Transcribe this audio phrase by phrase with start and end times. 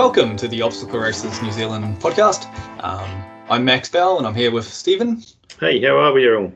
[0.00, 2.46] Welcome to the Obstacle Races New Zealand podcast.
[2.82, 5.22] Um, I'm Max Bell and I'm here with Stephen.
[5.60, 6.50] Hey, how are we all?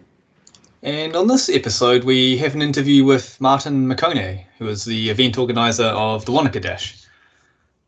[0.83, 5.37] And on this episode, we have an interview with Martin McConay, who is the event
[5.37, 7.05] organizer of the Wanaka Dash.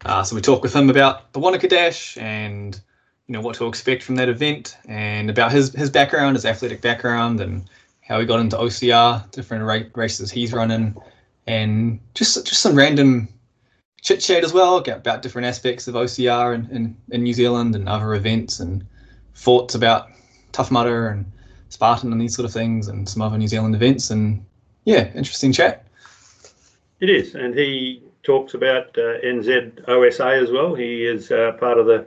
[0.04, 2.78] Uh, so we talk with him about the Wanaka Dash and
[3.26, 6.82] you know what to expect from that event, and about his his background, his athletic
[6.82, 7.64] background, and
[8.02, 10.94] how he got into OCR, different races he's running,
[11.46, 13.28] and just just some random
[14.06, 17.88] chit chat as well about different aspects of OCR in, in, in New Zealand and
[17.88, 18.86] other events and
[19.34, 20.10] thoughts about
[20.52, 21.26] Tough Mudder and
[21.70, 24.12] Spartan and these sort of things and some other New Zealand events.
[24.12, 24.46] And
[24.84, 25.84] yeah, interesting chat.
[27.00, 27.34] It is.
[27.34, 30.76] And he talks about uh, NZ OSA as well.
[30.76, 32.06] He is uh, part of the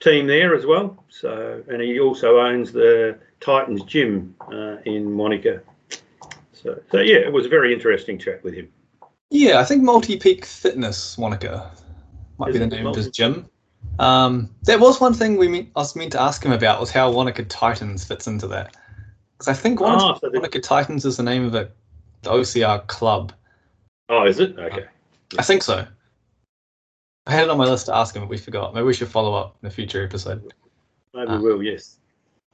[0.00, 1.02] team there as well.
[1.08, 5.62] So, and he also owns the Titans Gym uh, in Wanaka.
[6.52, 8.68] So, so yeah, it was a very interesting chat with him.
[9.30, 11.70] Yeah, I think Multi Peak Fitness Wanaka
[12.38, 13.48] might Is be the name of his gym.
[13.98, 16.90] Um, that was one thing we mean, I was meant to ask him about was
[16.90, 18.76] how Wanaka Titans fits into that.
[19.38, 21.70] Because I think Wanaka, Ah, so the- Wanaka Titans is the name of a
[22.22, 23.32] the OCR club.
[24.10, 24.58] Oh, is it?
[24.58, 24.84] Okay.
[25.38, 25.86] I think so.
[27.26, 28.74] I had it on my list to ask him, but we forgot.
[28.74, 30.52] Maybe we should follow up in a future episode.
[31.14, 31.38] Maybe Ah.
[31.38, 31.96] we will, yes.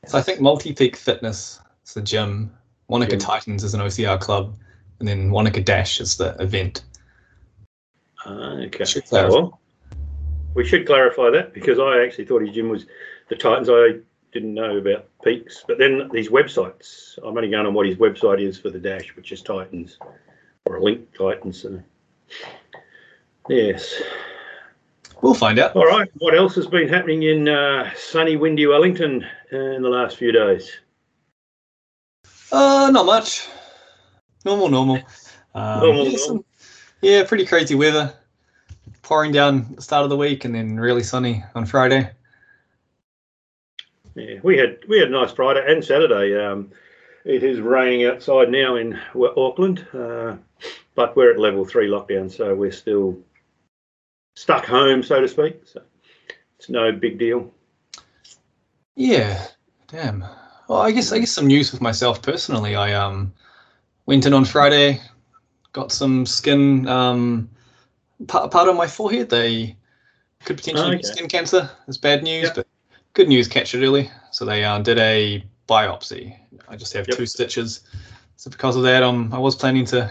[0.07, 2.53] So I think Multi Peak Fitness is the gym,
[2.89, 3.21] Wanaka Gym.
[3.21, 4.55] Titans is an OCR club,
[4.99, 6.83] and then Wanaka Dash is the event.
[8.25, 8.85] Ah, okay.
[8.85, 9.61] Should well,
[10.55, 12.87] we should clarify that because I actually thought his gym was
[13.29, 13.69] the Titans.
[13.71, 14.01] I
[14.33, 17.19] didn't know about Peaks, but then these websites.
[17.19, 19.99] I'm only going on what his website is for the Dash, which is Titans
[20.65, 21.63] or a link Titans.
[21.63, 21.83] So.
[23.49, 24.03] Yes.
[25.23, 25.75] We'll find out.
[25.77, 26.11] All right.
[26.19, 30.33] What else has been happening in uh, sunny, windy Wellington uh, in the last few
[30.33, 30.71] days?
[32.53, 33.49] Uh, not much.
[34.47, 34.97] Normal, normal.
[35.57, 36.19] Um, Normal, yeah, normal.
[36.19, 36.45] some-
[37.03, 38.15] yeah, pretty crazy weather.
[39.03, 42.11] Pouring down the start of the week and then really sunny on Friday.
[44.15, 46.35] Yeah, we had we had a nice Friday and Saturday.
[46.41, 46.71] Um,
[47.25, 50.37] it is raining outside now in Auckland, uh,
[50.95, 53.19] but we're at level three lockdown, so we're still
[54.37, 55.61] stuck home, so to speak.
[55.65, 55.83] So
[56.59, 57.53] it's no big deal.
[58.95, 59.45] Yeah,
[59.89, 60.25] damn.
[60.69, 62.75] Well, I guess I guess some news with myself personally.
[62.77, 63.33] I um
[64.07, 65.01] went in on Friday,
[65.73, 67.51] got some skin um
[68.29, 69.29] part, part of my forehead.
[69.29, 69.77] They
[70.45, 71.13] could potentially be Okay.
[71.13, 71.71] skin cancer.
[71.89, 72.55] It's bad news, Yep.
[72.57, 72.67] but
[73.15, 73.49] good news.
[73.49, 74.11] Catch it early.
[74.31, 76.37] So they uh, did a biopsy.
[76.69, 77.17] I just have Yep.
[77.17, 77.81] two stitches.
[78.37, 80.11] So because of that, um, I was planning to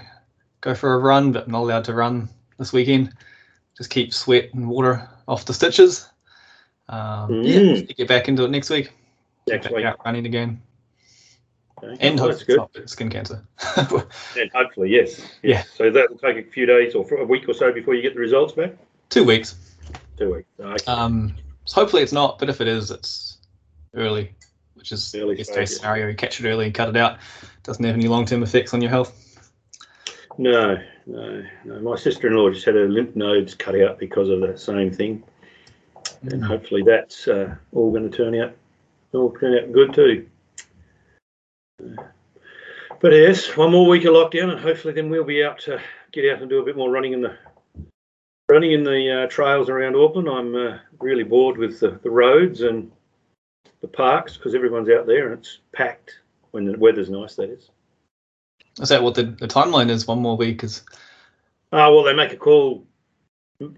[0.62, 3.14] go for a run, but I'm not allowed to run this weekend.
[3.78, 6.10] Just keep sweat and water off the stitches.
[6.90, 7.96] Um, Yeah, Mm.
[7.96, 8.92] get back into it next week
[9.48, 10.62] Next week, out running again.
[12.00, 12.58] And Well, hope good.
[12.58, 13.44] not skin cancer.
[14.38, 15.22] And hopefully, yes.
[15.44, 15.64] Yeah.
[15.76, 18.14] So that will take a few days or a week or so before you get
[18.14, 18.74] the results back.
[19.10, 19.56] Two weeks.
[20.18, 20.48] Two weeks.
[20.60, 20.86] Okay.
[20.92, 21.36] Um,
[21.66, 23.38] so hopefully it's not, but if it is, it's
[23.94, 24.34] early,
[24.76, 26.08] which is Early best case scenario.
[26.08, 27.20] You catch it early, and cut it out.
[27.64, 29.22] Doesn't have any long term effects on your health.
[30.38, 31.80] No, no, no.
[31.80, 35.24] My sister-in-law just had her lymph nodes cut out because of that same thing,
[36.24, 38.54] and hopefully that's uh, all going to turn out
[39.14, 40.28] all turn out good too.
[43.02, 45.82] But yes, one more week of lockdown, and hopefully then we'll be out to
[46.12, 47.38] get out and do a bit more running in the
[48.50, 50.30] running in the uh, trails around Auckland.
[50.30, 52.92] I'm uh, really bored with the, the roads and
[53.82, 56.20] the parks because everyone's out there and it's packed
[56.52, 57.36] when the weather's nice.
[57.36, 57.70] That is.
[58.80, 60.08] Is that what the, the timeline is?
[60.08, 60.84] One more week is
[61.72, 62.86] Uh, well, they make a call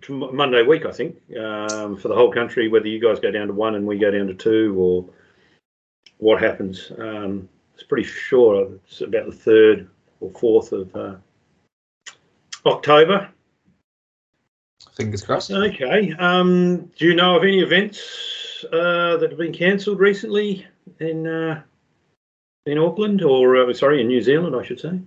[0.01, 3.47] to Monday week, I think, um, for the whole country, whether you guys go down
[3.47, 5.05] to one and we go down to two or
[6.17, 6.91] what happens.
[6.97, 9.87] Um, it's pretty sure it's about the third
[10.19, 11.15] or fourth of uh,
[12.65, 13.29] October.
[14.95, 15.51] fingers crossed.
[15.51, 16.11] Okay.
[16.17, 20.65] Um, do you know of any events uh, that have been cancelled recently
[20.99, 21.61] in uh,
[22.65, 24.99] in Auckland or uh, sorry, in New Zealand, I should say?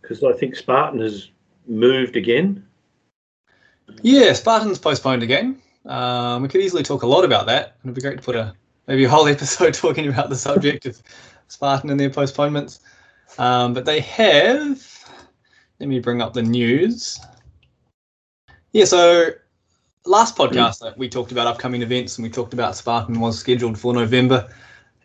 [0.00, 1.28] Because I think Spartan has
[1.66, 2.64] moved again.
[4.02, 5.60] Yeah, Spartans postponed again.
[5.86, 7.78] Um, we could easily talk a lot about that.
[7.82, 8.54] And it'd be great to put a
[8.90, 11.00] maybe a whole episode talking about the subject of
[11.46, 12.80] Spartan and their postponements.
[13.38, 14.84] Um, but they have.
[15.78, 17.20] Let me bring up the news.
[18.72, 19.30] Yeah, so
[20.06, 23.78] last podcast that we talked about upcoming events and we talked about Spartan was scheduled
[23.78, 24.52] for November,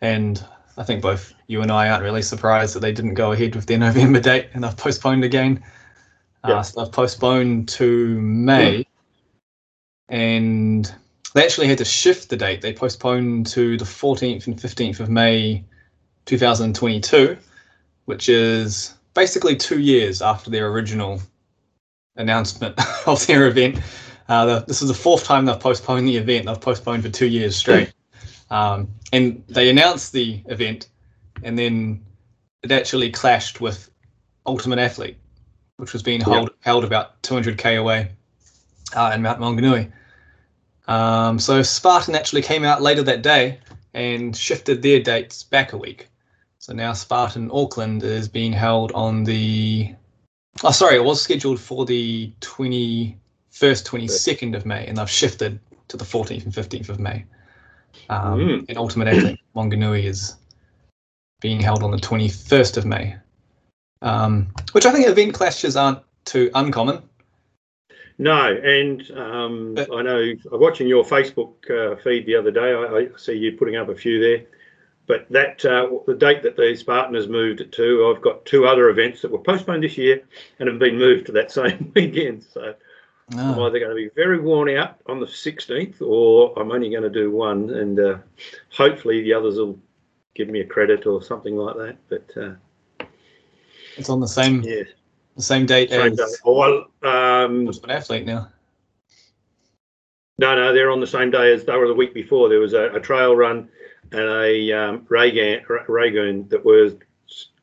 [0.00, 0.44] and
[0.76, 3.66] I think both you and I aren't really surprised that they didn't go ahead with
[3.66, 5.62] their November date and they've postponed again.
[6.42, 6.62] Uh, Yeah.
[6.62, 8.84] so they've postponed to May,
[10.08, 10.92] and
[11.36, 12.62] they actually had to shift the date.
[12.62, 15.62] They postponed to the 14th and 15th of May
[16.24, 17.36] 2022,
[18.06, 21.20] which is basically two years after their original
[22.16, 23.78] announcement of their event.
[24.30, 26.46] Uh, this is the fourth time they've postponed the event.
[26.46, 27.92] They've postponed for two years straight.
[28.48, 30.88] Um, and they announced the event,
[31.42, 32.02] and then
[32.62, 33.90] it actually clashed with
[34.46, 35.18] Ultimate Athlete,
[35.76, 38.12] which was being held, held about 200k away
[38.94, 39.92] uh, in Mount Maunganui.
[40.88, 43.58] Um, so Spartan actually came out later that day
[43.94, 46.08] and shifted their dates back a week.
[46.58, 49.94] So now Spartan Auckland is being held on the.
[50.64, 53.16] Oh, sorry, it was scheduled for the 21st,
[53.52, 57.24] 22nd of May, and they've shifted to the 14th and 15th of May.
[58.08, 58.66] Um, mm.
[58.68, 60.36] And Ultimate Athlete Maunganui is
[61.40, 63.16] being held on the 21st of May,
[64.02, 67.02] um, which I think event clashes aren't too uncommon.
[68.18, 70.20] No, and um, but, I know
[70.52, 73.88] I watching your Facebook uh, feed the other day, I, I, see you putting up
[73.88, 74.46] a few there.
[75.06, 78.66] But that uh, the date that the Spartan has moved it to, I've got two
[78.66, 80.22] other events that were postponed this year
[80.58, 82.42] and have been moved to that same weekend.
[82.42, 82.74] So
[83.34, 83.38] oh.
[83.38, 87.02] I'm either going to be very worn out on the 16th, or I'm only going
[87.02, 88.18] to do one, and uh,
[88.70, 89.78] hopefully the others will
[90.34, 91.96] give me a credit or something like that.
[92.08, 93.06] But uh,
[93.96, 94.62] it's on the same.
[94.62, 94.82] Yeah
[95.36, 96.18] the same date same as.
[96.18, 96.24] Day.
[96.44, 98.48] Oh, well, um, an athlete now.
[100.38, 102.48] No, no, they're on the same day as they were the week before.
[102.48, 103.68] There was a, a trail run
[104.12, 106.94] and a um, Raygun that was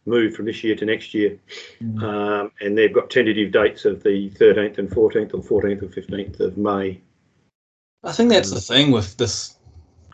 [0.05, 1.39] moved from this year to next year.
[1.81, 2.03] Mm.
[2.03, 6.39] Um, and they've got tentative dates of the 13th and 14th or 14th and 15th
[6.39, 6.99] of May.
[8.03, 9.55] I think that's the thing with this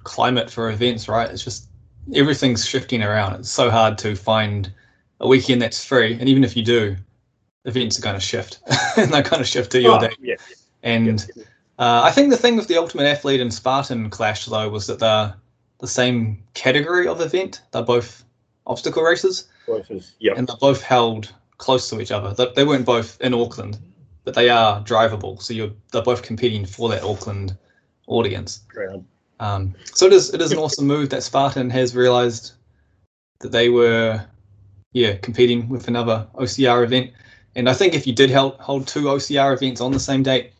[0.03, 1.29] climate for events, right?
[1.29, 1.69] It's just
[2.13, 3.39] everything's shifting around.
[3.39, 4.71] It's so hard to find
[5.21, 6.13] a weekend that's free.
[6.19, 6.95] And even if you do,
[7.65, 8.59] events are going to shift
[8.97, 10.15] and they're going to shift to your oh, day.
[10.21, 10.35] Yeah.
[10.83, 11.43] And yeah.
[11.77, 14.99] Uh, I think the thing with the Ultimate Athlete and Spartan clash though was that
[14.99, 15.33] they're
[15.79, 17.61] the same category of event.
[17.71, 18.23] They're both
[18.67, 19.47] obstacle races.
[19.67, 20.33] Races, yeah.
[20.35, 22.33] And they're both held close to each other.
[22.33, 23.77] They, they weren't both in Auckland,
[24.23, 25.41] but they are drivable.
[25.41, 27.57] So you're they're both competing for that Auckland
[28.07, 28.61] audience.
[29.39, 32.53] Um, so it is it is an awesome move that Spartan has realised
[33.39, 34.25] that they were
[34.91, 37.11] yeah competing with another OCR event.
[37.59, 40.53] And I think if you did hold, hold two OCR events on the same date,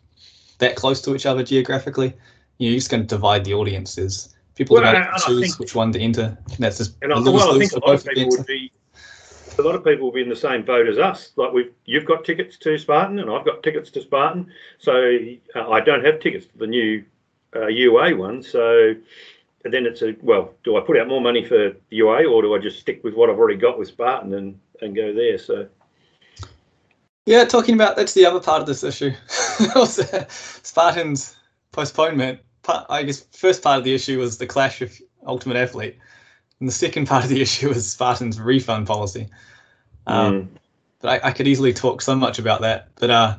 [0.57, 2.13] that close to each other geographically,
[2.57, 4.35] you're just going to divide the audiences.
[4.55, 6.37] People well, are going to choose think, which one to enter.
[6.51, 8.37] And that's just and I, well, I think a lot of people events.
[8.39, 8.69] would be
[9.57, 11.31] a lot of people will be in the same boat as us.
[11.37, 14.51] Like we've, you've got tickets to Spartan, and I've got tickets to Spartan.
[14.77, 15.17] So
[15.55, 17.05] uh, I don't have tickets to the new
[17.55, 18.43] uh, UA one.
[18.43, 18.93] So
[19.63, 22.59] then it's a well, do I put out more money for UA, or do I
[22.59, 25.37] just stick with what I've already got with Spartan and and go there?
[25.37, 25.69] So
[27.29, 29.11] yeah, talking about that's the other part of this issue.
[30.63, 31.35] Spartans
[31.71, 32.39] postponement.
[32.63, 35.95] Part, I guess first part of the issue was the clash of Ultimate Athlete,
[36.59, 39.27] and the second part of the issue was Spartans' refund policy.
[40.07, 40.47] Um, mm.
[41.01, 42.87] But I, I, could easily talk so much about that.
[42.95, 43.37] But uh,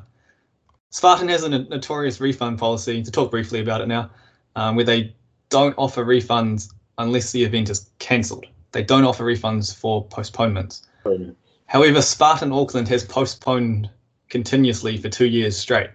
[0.90, 3.02] Spartan has a notorious refund policy.
[3.02, 4.08] To talk briefly about it now,
[4.54, 5.16] um, where they
[5.48, 8.46] don't offer refunds unless the event is cancelled.
[8.70, 10.86] They don't offer refunds for postponements.
[11.04, 11.34] Mm.
[11.70, 13.88] However, Spartan Auckland has postponed
[14.28, 15.90] continuously for two years straight.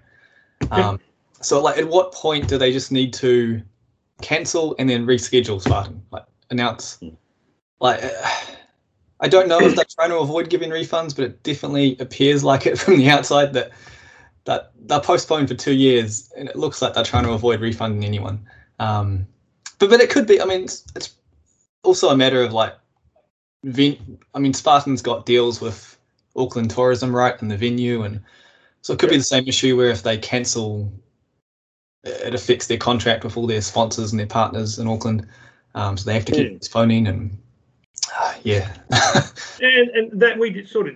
[0.71, 1.01] Um,
[1.41, 3.61] so, like, at what point do they just need to
[4.21, 6.01] cancel and then reschedule Spartan?
[6.11, 7.01] Like, announce?
[7.81, 8.09] Like, uh,
[9.19, 12.65] I don't know if they're trying to avoid giving refunds, but it definitely appears like
[12.65, 13.71] it from the outside that
[14.45, 18.05] that they're postponed for two years, and it looks like they're trying to avoid refunding
[18.05, 18.47] anyone.
[18.79, 19.27] Um,
[19.79, 20.41] but but it could be.
[20.41, 21.15] I mean, it's, it's
[21.83, 22.75] also a matter of like
[23.65, 25.97] I mean, Spartan's got deals with
[26.35, 28.21] Auckland Tourism, right, and the venue, and
[28.81, 29.15] so it could yeah.
[29.15, 30.91] be the same issue where if they cancel,
[32.03, 35.27] it affects their contract with all their sponsors and their partners in Auckland,
[35.73, 36.57] um, so they have to keep yeah.
[36.57, 37.37] postponing and
[38.19, 38.71] uh, yeah.
[39.61, 40.95] and, and that we did sort of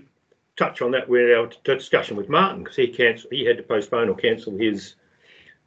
[0.56, 4.10] touch on that with our discussion with Martin because he cancelled, he had to postpone
[4.10, 4.96] or cancel his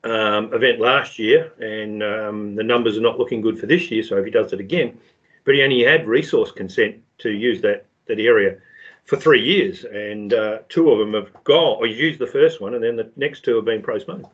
[0.05, 4.03] um, event last year, and um, the numbers are not looking good for this year.
[4.03, 4.99] So if he does it again,
[5.45, 8.59] but he only had resource consent to use that that area
[9.05, 11.77] for three years, and uh, two of them have gone.
[11.79, 14.27] Or used the first one, and then the next two have been postponed.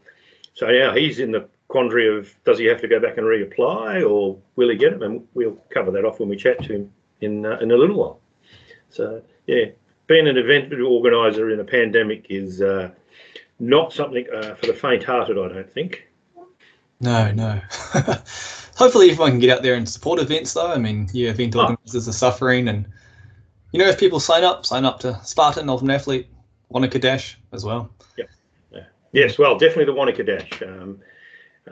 [0.54, 4.08] So now he's in the quandary of does he have to go back and reapply,
[4.08, 5.02] or will he get them?
[5.02, 7.96] And we'll cover that off when we chat to him in uh, in a little
[7.96, 8.20] while.
[8.90, 9.66] So yeah,
[10.06, 12.90] being an event organizer in a pandemic is uh,
[13.58, 15.38] not something uh, for the faint-hearted.
[15.38, 16.08] I don't think.
[17.00, 17.60] No, no.
[18.78, 20.72] hopefully everyone can get out there and support events though.
[20.72, 21.60] I mean, yeah, event oh.
[21.60, 22.86] organisers are suffering and
[23.72, 26.28] you know, if people sign up, sign up to Spartan, Ultimate Athlete,
[26.70, 27.90] Wanaka Dash as well.
[28.16, 28.24] Yeah.
[28.72, 28.84] yeah.
[29.12, 30.62] Yes, well, definitely the Wanaka Dash.
[30.62, 31.00] Um,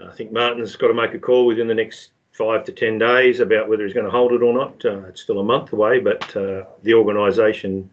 [0.04, 3.40] I think Martin's got to make a call within the next five to 10 days
[3.40, 4.84] about whether he's going to hold it or not.
[4.84, 7.88] Uh, it's still a month away, but uh, the organisation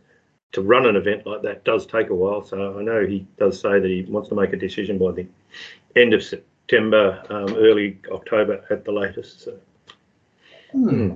[0.52, 2.44] to run an event like that does take a while.
[2.44, 5.26] So I know he does say that he wants to make a decision by the
[5.96, 6.24] end of
[6.74, 9.42] September, um, early October at the latest.
[9.42, 9.56] So.
[10.72, 11.12] Hmm.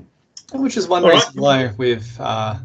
[0.53, 1.69] Which is one All reason right.
[1.69, 2.57] why we've uh,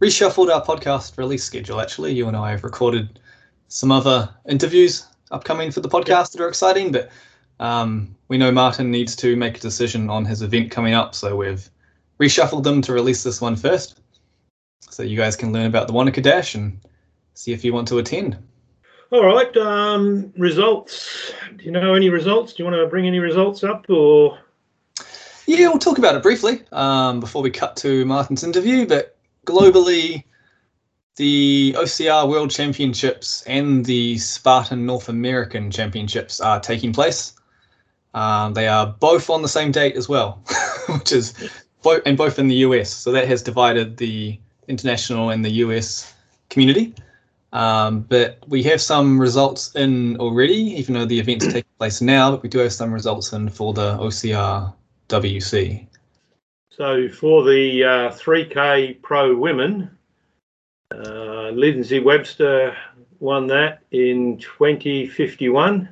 [0.00, 1.80] reshuffled our podcast release schedule.
[1.80, 3.20] Actually, you and I have recorded
[3.68, 7.10] some other interviews upcoming for the podcast that are exciting, but
[7.60, 11.36] um, we know Martin needs to make a decision on his event coming up, so
[11.36, 11.70] we've
[12.18, 14.00] reshuffled them to release this one first,
[14.80, 16.80] so you guys can learn about the Wanaka Dash and
[17.34, 18.36] see if you want to attend.
[19.12, 19.54] All right.
[19.56, 21.32] Um, results.
[21.56, 22.52] Do you know any results?
[22.52, 24.38] Do you want to bring any results up or?
[25.46, 28.86] Yeah, we'll talk about it briefly um, before we cut to Martin's interview.
[28.86, 30.22] But globally,
[31.16, 37.32] the OCR World Championships and the Spartan North American Championships are taking place.
[38.14, 40.40] Um, they are both on the same date as well,
[40.88, 41.34] which is
[41.82, 42.94] both and both in the US.
[42.94, 44.38] So that has divided the
[44.68, 46.14] international and the US
[46.48, 46.94] community.
[47.52, 52.30] Um, but we have some results in already, even though the event's taking place now.
[52.30, 54.72] But we do have some results in for the OCR
[55.08, 55.86] WC.
[56.70, 59.90] So for the uh, 3K Pro Women,
[60.94, 62.76] uh, Lindsay Webster
[63.18, 65.88] won that in 2051.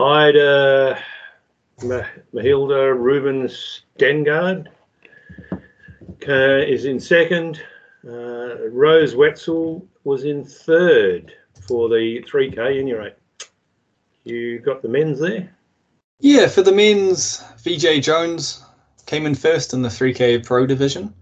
[0.00, 0.98] Ida
[1.82, 4.66] Mathilde Rubens Steensgaard
[6.28, 7.62] uh, is in second.
[8.06, 11.32] Uh, Rose Wetzel was in third
[11.66, 13.18] for the 3K Inuit.
[14.24, 15.54] You got the men's there?
[16.20, 18.64] Yeah, for the men's, Veejay Jones
[19.06, 21.12] came in first in the 3K Pro division.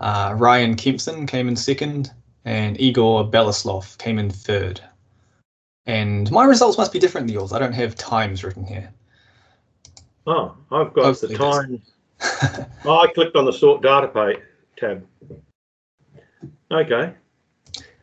[0.00, 2.12] Uh, Ryan Kempson came in second,
[2.44, 4.80] and Igor Belaslov came in third.
[5.86, 7.52] And my results must be different than yours.
[7.52, 8.92] I don't have times written here.
[10.26, 11.82] Oh, I've got Hopefully the it time.
[12.84, 14.38] Oh, I clicked on the sort data page
[14.76, 15.06] tab.
[16.70, 17.14] Okay.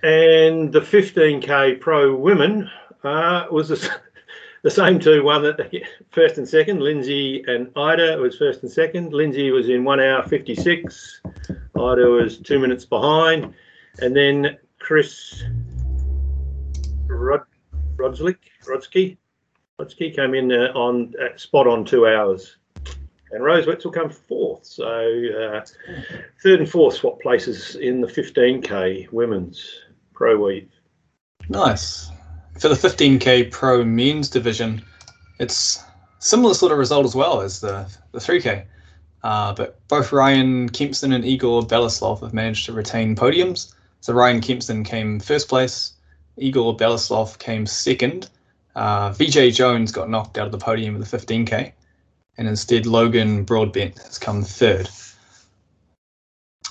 [0.04, 2.70] And the 15k pro women
[3.04, 4.00] uh, was the,
[4.64, 5.72] the same two won that
[6.12, 6.82] first and second.
[6.82, 9.14] Lindsay and Ida was first and second.
[9.14, 11.22] Lindsay was in one hour 56.
[11.76, 13.54] Ida was two minutes behind.
[14.00, 15.44] And then Chris
[17.08, 17.42] Rod,
[17.96, 18.38] Rodslick,
[18.68, 22.58] Rodsky came in uh, on uh, spot on two hours
[23.36, 24.66] and Rose Wetzel come fourth.
[24.66, 25.66] So uh,
[26.42, 29.82] third and fourth swap places in the 15k women's
[30.16, 30.70] pro weave.
[31.50, 32.10] Nice.
[32.60, 34.82] For the 15k pro men's division,
[35.40, 35.84] it's
[36.20, 38.66] similar sort of result as well as the, the 3k.
[39.24, 43.74] Uh, but both Ryan Kempson and Igor Belaslov have managed to retain podiums.
[44.02, 45.94] So Ryan Kempson came first place,
[46.38, 48.30] Igor Belaslov came second.
[48.76, 51.72] Uh, Veejay Jones got knocked out of the podium in the 15k,
[52.38, 54.90] and instead Logan Broadbent has come third.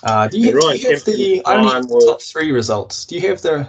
[0.03, 3.05] Uh, do you, do you have the only time have the was- top three results?
[3.05, 3.69] Do you have the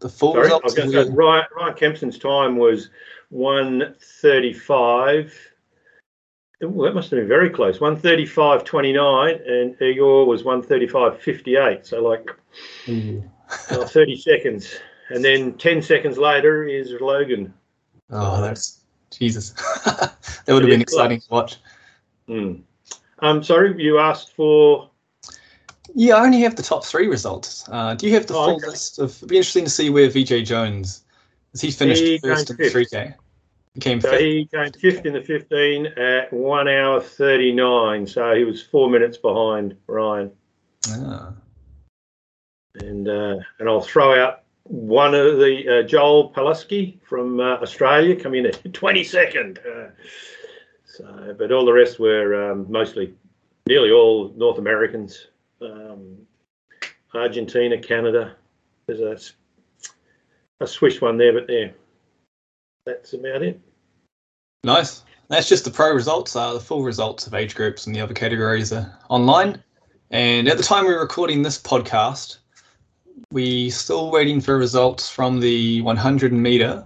[0.00, 0.64] the full Sorry, I results?
[0.64, 2.90] was going to Ryan, Ryan Kempson's time was
[3.30, 5.50] 135.
[6.62, 7.78] Well, that must have been very close.
[7.78, 11.86] 135.29, and Igor was 135.58.
[11.86, 12.30] So like
[12.88, 13.22] Ooh.
[13.70, 14.76] uh, 30 seconds.
[15.10, 17.52] And then 10 seconds later is Logan.
[18.10, 18.80] Oh, that's
[19.10, 19.50] Jesus.
[19.84, 20.14] that
[20.48, 21.56] would have been exciting to watch.
[22.26, 22.54] Hmm.
[23.20, 24.90] Um, sorry, you asked for.
[25.94, 27.64] Yeah, I only have the top three results.
[27.70, 28.66] Uh, do you have the Oh, full okay.
[28.68, 29.16] list of?
[29.16, 31.04] It'd be interesting to see where Veejay Jones.
[31.54, 33.14] Is he finished He first in the 3K?
[33.74, 34.20] He came So fifth.
[34.20, 38.06] he came fifth in the 15 at one hour 39.
[38.06, 40.30] So he was four minutes behind Ryan.
[40.90, 41.32] Ah.
[42.80, 48.16] And uh, and I'll throw out one of the uh, Joel Paluski from uh, Australia
[48.16, 49.58] come in at 22nd.
[49.64, 49.90] Uh,
[50.86, 53.14] so, but all the rest were um, mostly,
[53.66, 55.28] nearly all North Americans,
[55.60, 56.18] um,
[57.14, 58.36] Argentina, Canada.
[58.86, 61.74] There's a, a Swiss one there, but there,
[62.84, 63.60] that's about it.
[64.64, 65.02] Nice.
[65.28, 66.36] That's just the pro results.
[66.36, 69.62] Uh, the full results of age groups and the other categories are online.
[70.10, 72.38] And at the time we're recording this podcast,
[73.32, 76.84] we're still waiting for results from the 100 meter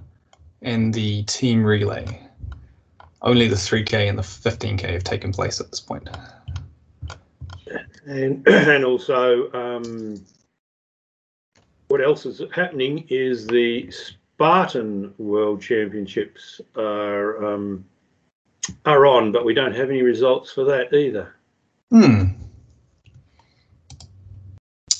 [0.62, 2.26] and the team relay.
[3.22, 6.08] Only the 3K and the 15K have taken place at this point.
[8.06, 10.24] And and also, um,
[11.88, 17.84] what else is happening is the Spartan World Championships are um,
[18.86, 21.34] are on, but we don't have any results for that either.
[21.90, 22.24] Hmm.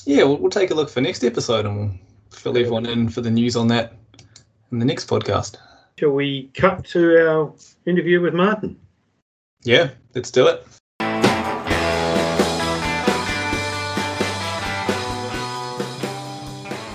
[0.05, 1.95] Yeah, we'll, we'll take a look for next episode and we'll
[2.31, 3.95] fill everyone in for the news on that
[4.73, 5.57] in the next podcast.
[5.99, 7.53] Shall we cut to our
[7.87, 8.77] interview with Martin?
[9.63, 10.67] Yeah, let's do it.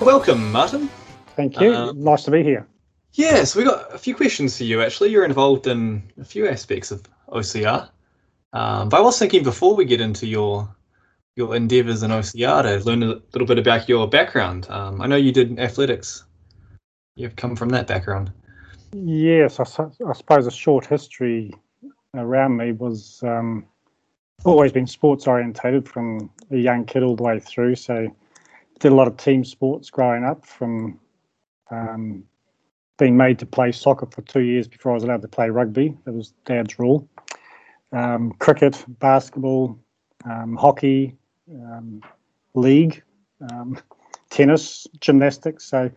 [0.06, 0.88] Welcome, Martin.
[1.34, 1.74] Thank you.
[1.74, 2.64] Um, nice to be here.
[3.14, 4.80] Yeah, so we got a few questions for you.
[4.80, 7.88] Actually, you're involved in a few aspects of OCR.
[8.52, 10.72] Um, but I was thinking before we get into your
[11.34, 14.68] your endeavours in OCR to learn a little bit about your background.
[14.70, 16.22] Um, I know you did athletics.
[17.16, 18.30] You've come from that background.
[18.92, 19.64] Yes, I,
[20.08, 21.52] I suppose a short history
[22.14, 23.66] around me was um,
[24.44, 27.74] always been sports orientated from a young kid all the way through.
[27.74, 28.14] So
[28.78, 30.98] did a lot of team sports growing up from
[31.70, 32.24] um,
[32.98, 35.96] being made to play soccer for two years before I was allowed to play rugby.
[36.04, 37.08] That was dad's rule.
[37.92, 39.78] Um, cricket, basketball,
[40.24, 41.16] um, hockey,
[41.50, 42.02] um,
[42.54, 43.02] league,
[43.50, 43.78] um,
[44.30, 45.64] tennis, gymnastics.
[45.64, 45.90] So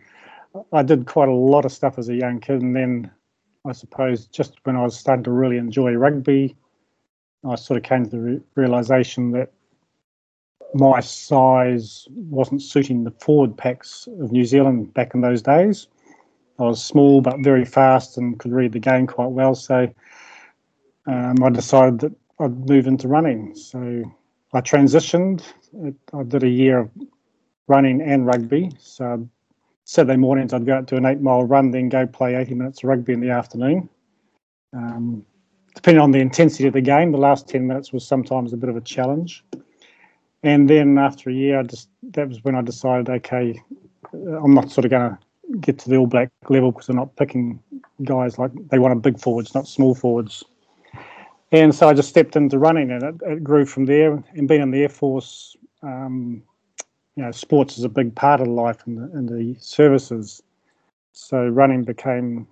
[0.72, 2.62] I did quite a lot of stuff as a young kid.
[2.62, 3.10] And then
[3.66, 6.56] I suppose just when I was starting to really enjoy rugby,
[7.48, 9.52] I sort of came to the re- realization that
[10.74, 15.88] my size wasn't suiting the forward packs of New Zealand back in those days.
[16.58, 19.54] I was small but very fast and could read the game quite well.
[19.54, 19.88] So
[21.06, 23.54] um, I decided that I'd move into running.
[23.54, 24.04] So
[24.52, 25.42] I transitioned.
[26.12, 26.90] I did a year of
[27.66, 28.70] running and rugby.
[28.78, 29.28] So
[29.84, 32.82] Saturday mornings I'd go out to an eight mile run, then go play 80 minutes
[32.82, 33.88] of rugby in the afternoon.
[34.72, 35.24] Um,
[35.74, 38.68] depending on the intensity of the game, the last 10 minutes was sometimes a bit
[38.68, 39.44] of a challenge.
[40.42, 43.60] And then after a year, I just that was when I decided, okay,
[44.12, 45.18] I'm not sort of going to
[45.60, 47.60] get to the All Black level because they're not picking
[48.04, 50.44] guys like they wanted big forwards, not small forwards.
[51.52, 54.12] And so I just stepped into running, and it, it grew from there.
[54.34, 56.42] And being in the Air Force, um,
[57.16, 60.42] you know, sports is a big part of life in the, in the services.
[61.12, 62.46] So running became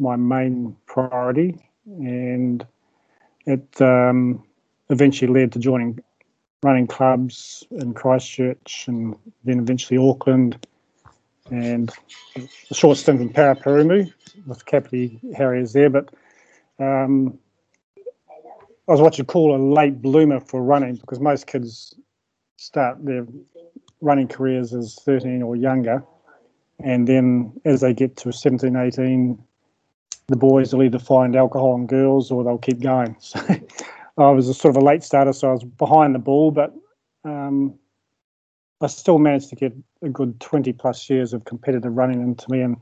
[0.00, 2.66] my main priority, and
[3.44, 4.42] it um,
[4.88, 6.02] eventually led to joining
[6.62, 10.64] running clubs in Christchurch and then eventually Auckland
[11.50, 11.90] and
[12.70, 14.12] a short stint in Paraparaumu
[14.46, 15.90] with Kapiti Harriers there.
[15.90, 16.14] But
[16.78, 17.38] um,
[18.88, 21.94] I was what you call a late bloomer for running because most kids
[22.56, 23.26] start their
[24.00, 26.02] running careers as 13 or younger.
[26.84, 29.38] And then as they get to 17, 18,
[30.28, 33.16] the boys will either find alcohol and girls or they'll keep going.
[33.32, 33.40] So
[34.22, 36.74] I was a sort of a late starter, so I was behind the ball, but
[37.24, 37.78] um,
[38.80, 42.60] I still managed to get a good 20 plus years of competitive running into me.
[42.60, 42.76] And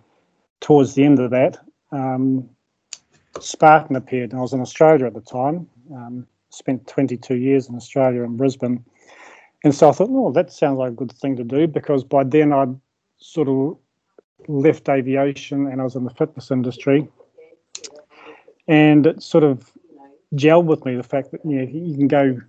[0.60, 1.58] towards the end of that,
[1.92, 2.48] um,
[3.38, 4.30] Spartan appeared.
[4.30, 8.36] And I was in Australia at the time, um, spent 22 years in Australia in
[8.36, 8.84] Brisbane.
[9.62, 12.24] And so I thought, oh, that sounds like a good thing to do because by
[12.24, 12.74] then I'd
[13.18, 13.76] sort of
[14.48, 17.06] left aviation and I was in the fitness industry.
[18.66, 19.70] And it sort of
[20.34, 22.40] gelled with me the fact that you, know, you can go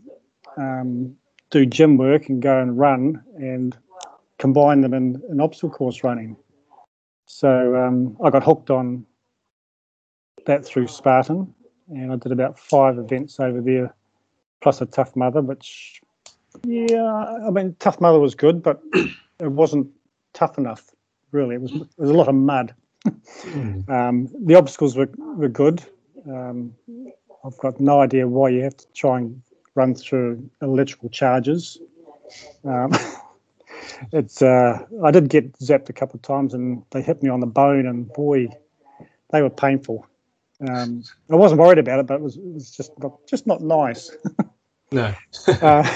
[0.58, 1.15] um,
[1.50, 3.78] do gym work and go and run and
[4.38, 6.36] combine them in an obstacle course running.
[7.26, 9.06] So um, I got hooked on
[10.46, 11.54] that through Spartan,
[11.89, 13.94] and I did about five events over there,
[14.62, 16.02] plus a Tough Mudder, which,
[16.65, 18.82] yeah, I mean, Tough Mudder was good, but
[19.39, 19.88] it wasn't
[20.34, 20.89] tough enough,
[21.32, 21.56] really.
[21.56, 22.74] It was, it was a lot of mud.
[23.06, 23.89] mm.
[23.89, 25.84] um, the obstacles were, were good.
[26.28, 26.74] Um,
[27.45, 29.41] I've got no idea why you have to try and
[29.75, 31.80] run through electrical charges.
[32.63, 32.91] Um,
[34.12, 37.39] it's uh, I did get zapped a couple of times, and they hit me on
[37.39, 38.47] the bone, and boy,
[39.32, 40.06] they were painful.
[40.69, 43.62] Um, I wasn't worried about it, but it was, it was just not, just not
[43.62, 44.15] nice.
[44.91, 45.13] no.
[45.47, 45.89] uh,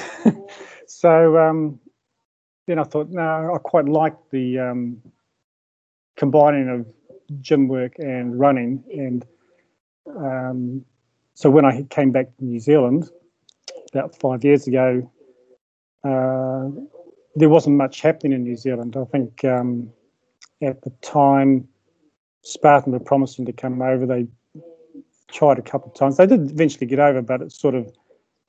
[0.88, 1.80] so um,
[2.66, 5.02] then I thought, no, I quite like the um,
[6.18, 9.26] combining of gym work and running, and
[10.08, 10.86] um,
[11.36, 13.10] so when I came back to New Zealand
[13.94, 15.12] about five years ago,
[16.04, 16.70] uh,
[17.36, 18.96] there wasn't much happening in New Zealand.
[18.98, 19.92] I think um,
[20.62, 21.68] at the time,
[22.42, 24.06] Spartan were promising to come over.
[24.06, 24.28] They
[25.30, 26.16] tried a couple of times.
[26.18, 27.92] They did eventually get over, but it sort of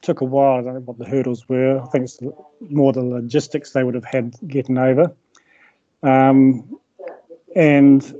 [0.03, 0.61] took a while.
[0.61, 1.81] I don't know what the hurdles were.
[1.81, 2.21] I think it's
[2.61, 5.13] more the logistics they would have had getting over.
[6.05, 6.79] Um,
[7.57, 8.15] and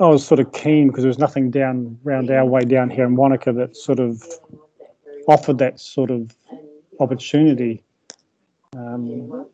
[0.00, 3.04] I was sort of keen because there was nothing down around our way down here
[3.04, 4.22] in Wanaka that sort of
[5.26, 6.34] offered that sort of
[7.00, 7.82] opportunity.
[8.76, 9.46] Um,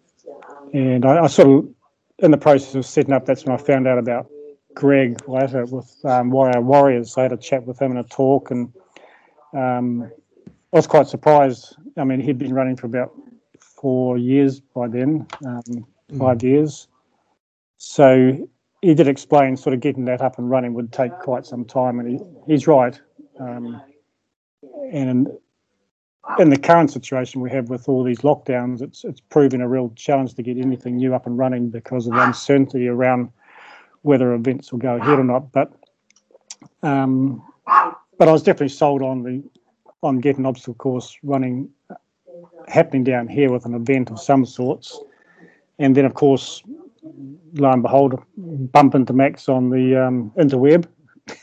[0.73, 1.75] and I, I, sort of,
[2.19, 4.31] in the process of setting up, that's when I found out about
[4.75, 7.17] Greg later with um, Warrior Warriors.
[7.17, 8.73] I had a chat with him and a talk, and
[9.55, 10.11] um,
[10.73, 11.77] I was quite surprised.
[11.97, 13.13] I mean, he'd been running for about
[13.61, 15.63] four years by then, um,
[16.11, 16.19] mm.
[16.19, 16.89] five years.
[17.79, 18.49] So
[18.85, 21.99] he did explain sort of getting that up and running would take quite some time,
[21.99, 23.01] and he, he's right.
[23.41, 23.81] Um,
[24.93, 25.29] and
[26.39, 29.91] in the current situation we have with all these lockdowns, it's it's proven a real
[29.97, 33.31] challenge to get anything new up and running because of the uncertainty around
[34.03, 35.51] whether events will go ahead or not.
[35.51, 35.73] But
[36.83, 37.43] um,
[38.19, 39.43] but I was definitely sold on the
[40.03, 41.71] on getting obstacle course running
[42.69, 45.01] happening down here with an event of some sorts.
[45.79, 46.63] And then, of course,
[47.55, 50.87] lo and behold, bump into Max on the um, interweb,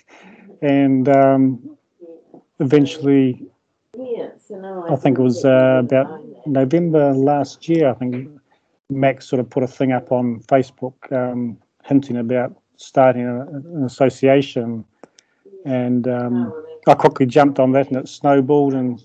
[0.62, 1.78] and um,
[2.60, 3.45] eventually,
[4.89, 7.89] I think it was uh, about November last year.
[7.89, 8.30] I think
[8.89, 13.84] Max sort of put a thing up on Facebook um, hinting about starting a, an
[13.86, 14.84] association,
[15.65, 16.54] and um,
[16.88, 18.74] I quickly jumped on that, and it snowballed.
[18.74, 19.02] And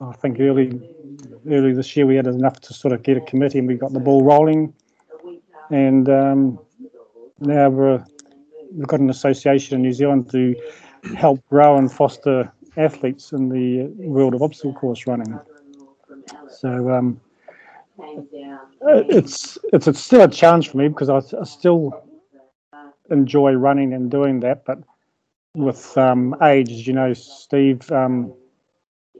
[0.00, 0.80] I think early
[1.48, 3.92] early this year we had enough to sort of get a committee, and we got
[3.92, 4.74] the ball rolling.
[5.70, 6.58] And um,
[7.38, 10.54] now we've got an association in New Zealand to
[11.16, 15.38] help grow and foster athletes in the world of obstacle course running.
[16.48, 17.20] So um,
[18.82, 22.04] it's, it's still a challenge for me because I, I still
[23.10, 24.78] enjoy running and doing that, but
[25.54, 28.32] with um, age, you know, Steve, um,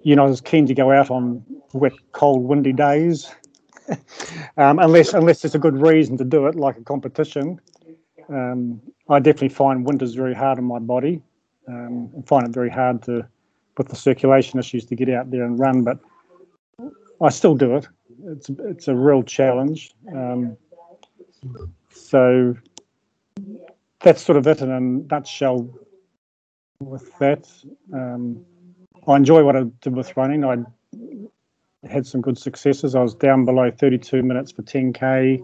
[0.02, 3.30] you're not as keen to go out on wet, cold, windy days,
[4.56, 7.60] um, unless unless there's a good reason to do it, like a competition.
[8.28, 11.22] Um, I definitely find winters very hard on my body.
[11.66, 13.26] Um, I find it very hard to,
[13.76, 15.82] with the circulation issues, to get out there and run.
[15.82, 15.98] But
[17.20, 17.88] I still do it.
[18.24, 19.92] It's it's a real challenge.
[20.14, 20.56] Um,
[21.92, 22.56] so
[24.00, 25.68] that's sort of it in a nutshell
[26.80, 27.48] with that.
[27.92, 28.44] Um,
[29.06, 30.44] I enjoy what I did with running.
[30.44, 30.58] I
[31.88, 32.94] had some good successes.
[32.94, 35.42] I was down below 32 minutes for 10k.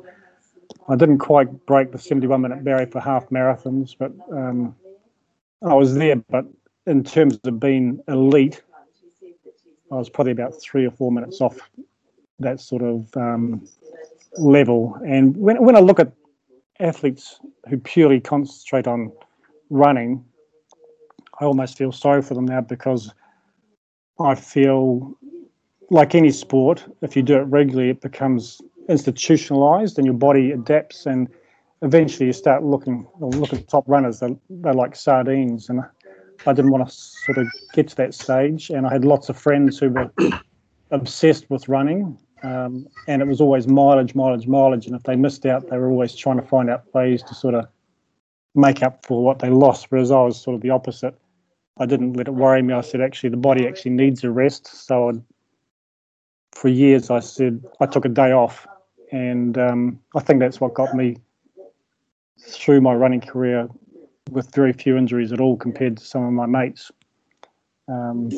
[0.88, 4.74] I didn't quite break the 71 minute barrier for half marathons, but um,
[5.62, 6.16] I was there.
[6.16, 6.44] But
[6.86, 8.62] in terms of being elite,
[9.90, 11.58] I was probably about three or four minutes off
[12.38, 13.66] that sort of um,
[14.36, 14.98] level.
[15.06, 16.12] And when when I look at
[16.80, 19.12] athletes who purely concentrate on
[19.70, 20.24] running,
[21.40, 23.12] I almost feel sorry for them now because
[24.20, 25.16] I feel
[25.90, 31.06] like any sport, if you do it regularly, it becomes institutionalized and your body adapts
[31.06, 31.28] and
[31.82, 35.80] eventually you start looking look at top runners they're, they're like sardines and
[36.46, 39.36] i didn't want to sort of get to that stage and i had lots of
[39.36, 40.10] friends who were
[40.90, 45.44] obsessed with running um, and it was always mileage mileage mileage and if they missed
[45.44, 47.66] out they were always trying to find out ways to sort of
[48.54, 51.18] make up for what they lost whereas i was sort of the opposite
[51.78, 52.72] I didn't let it worry me.
[52.72, 54.66] I said, actually, the body actually needs a rest.
[54.66, 55.22] So I'd,
[56.56, 58.66] for years, I said, I took a day off.
[59.12, 61.16] And um, I think that's what got me
[62.40, 63.68] through my running career
[64.30, 66.90] with very few injuries at all compared to some of my mates.
[67.88, 68.30] Um,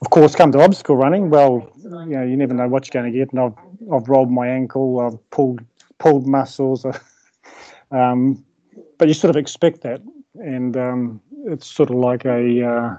[0.00, 3.12] of course, come to obstacle running, well, you know, you never know what you're going
[3.12, 3.32] to get.
[3.32, 5.60] And I've, I've rolled my ankle, I've pulled
[5.98, 6.84] pulled muscles,
[7.90, 8.44] um,
[8.98, 10.00] but you sort of expect that.
[10.34, 12.96] And um, it's sort of like a uh,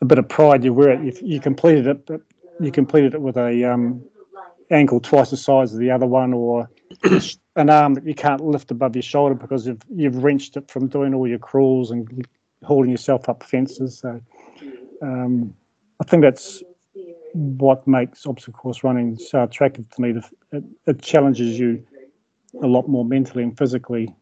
[0.00, 1.02] a bit of pride you wear it.
[1.02, 2.20] You, you completed it, but
[2.60, 4.02] you completed it with a um,
[4.70, 6.70] ankle twice the size of the other one, or
[7.56, 10.88] an arm that you can't lift above your shoulder because you've you've wrenched it from
[10.88, 12.26] doing all your crawls and
[12.62, 13.98] holding yourself up fences.
[13.98, 14.20] So
[15.02, 15.54] um,
[16.00, 16.62] I think that's
[17.32, 20.14] what makes obstacle course running so attractive to me.
[20.52, 21.84] It, it challenges you
[22.62, 24.14] a lot more mentally and physically.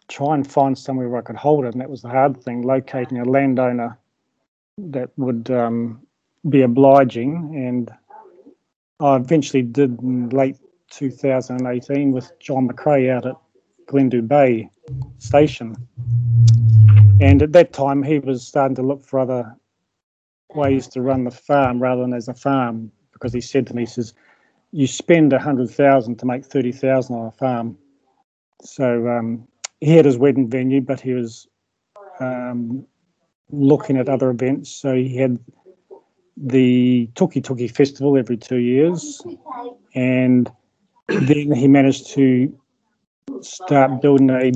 [0.08, 2.62] try and find somewhere where I could hold it, and that was the hard thing,
[2.62, 3.98] locating a landowner
[4.78, 6.02] that would um,
[6.50, 7.54] be obliging.
[7.56, 7.92] And
[9.00, 10.58] I eventually did in late
[10.92, 13.36] 2018 with John McRae out at
[13.88, 14.70] Glendhu Bay
[15.20, 15.76] Station.
[17.20, 19.56] And at that time, he was starting to look for other
[20.54, 23.84] ways to run the farm rather than as a farm because he said to me,
[23.84, 24.14] he says,
[24.76, 27.78] you spend a hundred thousand to make thirty thousand on a farm.
[28.62, 29.48] So um,
[29.80, 31.48] he had his wedding venue, but he was
[32.20, 32.86] um,
[33.50, 34.70] looking at other events.
[34.70, 35.40] So he had
[36.36, 39.22] the Tuki Tuki Festival every two years,
[39.94, 40.52] and
[41.08, 42.54] then he managed to
[43.40, 44.52] start building a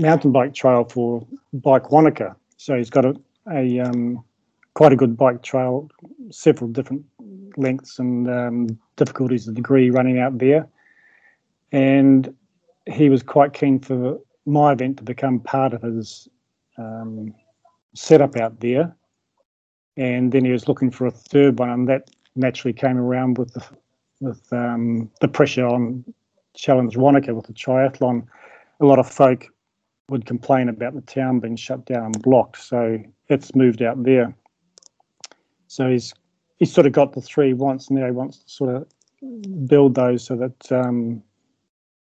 [0.00, 2.36] mountain bike trail for Bike Wanaka.
[2.56, 3.16] So he's got a,
[3.50, 4.22] a um,
[4.74, 5.90] quite a good bike trail,
[6.30, 7.04] several different
[7.56, 10.66] lengths and um, difficulties of degree running out there.
[11.72, 12.34] And
[12.86, 16.28] he was quite keen for my event to become part of his
[16.78, 17.34] um,
[17.94, 18.94] setup out there.
[19.96, 23.52] And then he was looking for a third one, and that naturally came around with
[23.54, 23.64] the
[24.20, 26.04] with um, the pressure on
[26.54, 28.26] Challenge Wanaka with the triathlon.
[28.80, 29.46] A lot of folk
[30.08, 34.34] would complain about the town being shut down and blocked, so it's moved out there.
[35.66, 36.14] So he's
[36.56, 37.88] he's sort of got the three wants.
[37.88, 41.22] And now he wants to sort of build those so that um,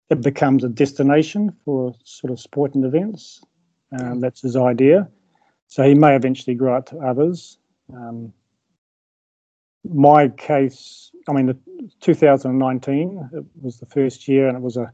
[0.10, 3.44] it becomes a destination for sort of sporting events.
[4.00, 5.08] Um, that's his idea.
[5.68, 7.58] So he may eventually grow out to others.
[7.94, 8.34] Um,
[9.84, 11.58] my case, I mean, the
[12.00, 14.92] 2019 it was the first year, and it was a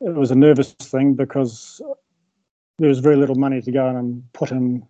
[0.00, 1.80] it was a nervous thing because
[2.78, 4.86] there was very little money to go and put in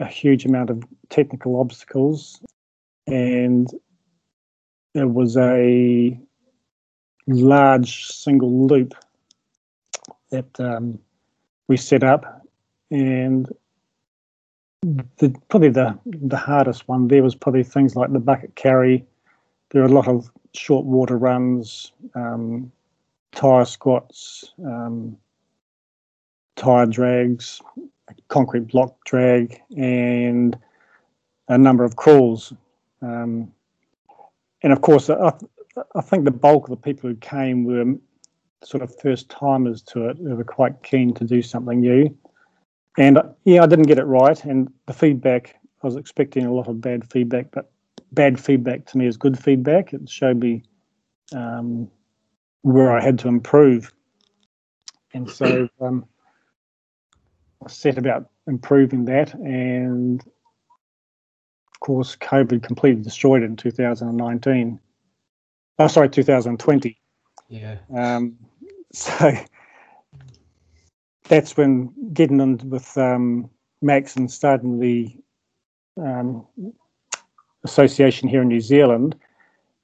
[0.00, 2.40] a huge amount of technical obstacles,
[3.06, 3.68] and
[4.94, 6.18] there was a
[7.26, 8.94] large single loop
[10.30, 10.98] that um,
[11.68, 12.46] we set up,
[12.90, 13.48] and
[14.82, 19.04] the probably the the hardest one there was probably things like the bucket carry.
[19.70, 22.70] There are a lot of short water runs, um,
[23.32, 25.16] tire squats, um,
[26.56, 27.60] tire drags,
[28.28, 30.56] concrete block drag, and
[31.48, 32.52] a number of crawls.
[33.06, 33.52] Um,
[34.62, 35.32] and of course, I,
[35.94, 37.94] I think the bulk of the people who came were
[38.64, 42.16] sort of first timers to it, who were quite keen to do something new.
[42.98, 44.42] And yeah, I didn't get it right.
[44.44, 47.70] And the feedback, I was expecting a lot of bad feedback, but
[48.12, 49.92] bad feedback to me is good feedback.
[49.92, 50.62] It showed me
[51.32, 51.90] um,
[52.62, 53.92] where I had to improve.
[55.12, 56.06] And so um,
[57.64, 59.34] I set about improving that.
[59.34, 60.24] And
[61.80, 64.80] course, COVID completely destroyed it in 2019.
[65.78, 66.98] Oh, sorry, 2020.
[67.48, 67.76] Yeah.
[67.94, 68.36] Um,
[68.92, 69.34] so
[71.28, 73.50] that's when getting in with um,
[73.82, 75.16] Max and starting the
[76.00, 76.46] um,
[77.64, 79.16] association here in New Zealand,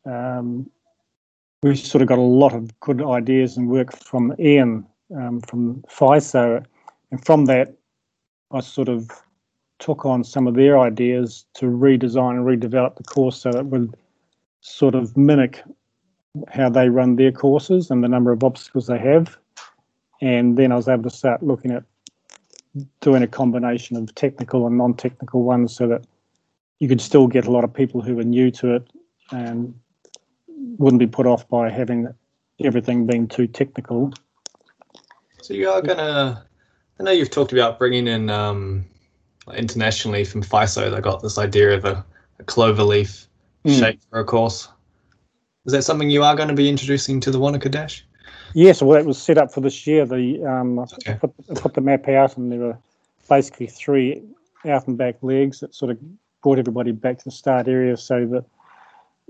[0.06, 0.70] um,
[1.62, 5.82] we sort of got a lot of good ideas and work from Ian um, from
[5.88, 6.64] FISO.
[7.10, 7.74] And from that,
[8.50, 9.10] I sort of
[9.82, 13.92] took on some of their ideas to redesign and redevelop the course so it would
[14.60, 15.60] sort of mimic
[16.48, 19.36] how they run their courses and the number of obstacles they have.
[20.20, 21.82] And then I was able to start looking at
[23.00, 26.06] doing a combination of technical and non-technical ones so that
[26.78, 28.88] you could still get a lot of people who are new to it
[29.32, 29.74] and
[30.78, 32.06] wouldn't be put off by having
[32.64, 34.12] everything being too technical.
[35.42, 36.46] So you are gonna.
[37.00, 38.86] I know you've talked about bringing in um,
[39.54, 40.90] internationally from FISO.
[40.90, 42.04] They got this idea of a,
[42.38, 43.26] a clover leaf
[43.64, 43.78] mm.
[43.78, 44.68] shape for a course.
[45.64, 48.04] Is that something you are going to be introducing to the Wanaka Dash?
[48.54, 50.04] Yes, well, that was set up for this year.
[50.04, 51.12] The um, okay.
[51.12, 52.78] I put, I put the map out, and there were
[53.28, 54.22] basically three
[54.66, 55.98] out and back legs that sort of
[56.42, 58.44] brought everybody back to the start area so that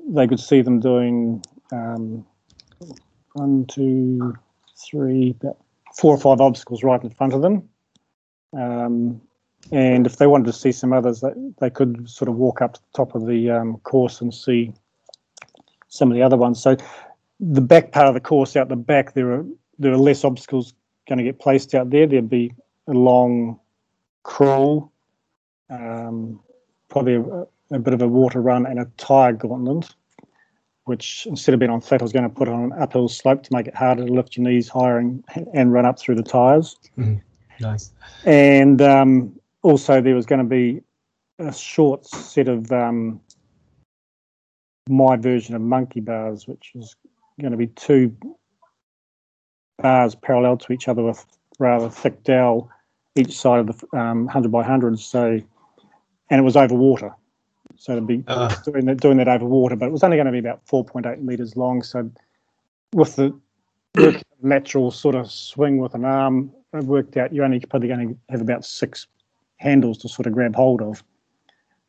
[0.08, 2.26] they could see them doing um,
[3.34, 4.34] one, two,
[4.76, 5.36] three,
[5.96, 7.68] four or five obstacles right in front of them.
[8.54, 9.20] Um,
[9.70, 12.74] and if they wanted to see some others, they, they could sort of walk up
[12.74, 14.72] to the top of the um, course and see
[15.88, 16.60] some of the other ones.
[16.60, 16.76] So
[17.38, 19.44] the back part of the course out the back, there are
[19.78, 20.74] there are less obstacles
[21.08, 22.06] going to get placed out there.
[22.06, 22.52] There'd be
[22.86, 23.58] a long
[24.22, 24.92] crawl,
[25.70, 26.40] um,
[26.88, 29.92] probably a, a, bit of a water run and a tire gauntlet,
[30.84, 33.42] which instead of being on flat, I was going to put on an uphill slope
[33.44, 36.22] to make it harder to lift your knees higher and, and run up through the
[36.22, 36.76] tires.
[36.96, 37.16] Mm-hmm.
[37.60, 37.90] Nice.
[38.24, 40.82] And um, also there was going to be
[41.38, 43.20] a short set of um,
[44.88, 46.96] my version of monkey bars, which was
[47.40, 48.14] going to be two
[49.78, 51.24] bars parallel to each other with
[51.58, 52.70] rather thick dowel
[53.14, 54.98] each side of the um, 100 by 100.
[54.98, 55.40] So,
[56.30, 57.12] and it was over water.
[57.76, 58.54] So to be uh.
[58.64, 61.20] doing that, doing that over water, but it was only going to be about 4.8
[61.20, 61.82] meters long.
[61.82, 62.10] So,
[62.92, 63.34] with the
[64.42, 68.18] lateral sort of swing with an arm, it worked out you're only probably going to
[68.30, 69.06] have about six
[69.62, 71.02] handles to sort of grab hold of.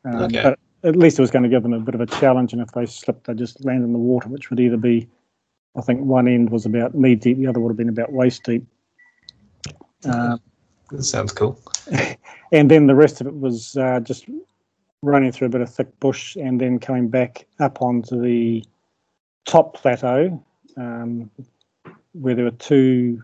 [0.04, 0.42] Um, okay.
[0.42, 0.58] But
[0.88, 2.72] at least it was going to give them a bit of a challenge, and if
[2.72, 5.08] they slipped, they just land in the water, which would either be,
[5.76, 8.44] I think, one end was about knee deep, the other would have been about waist
[8.44, 8.64] deep.
[10.06, 10.38] Uh,
[10.90, 11.58] that sounds cool.
[12.52, 14.26] and then the rest of it was uh, just
[15.02, 18.64] running through a bit of thick bush and then coming back up onto the
[19.44, 20.42] top plateau
[20.76, 21.30] um,
[22.12, 23.22] where there were two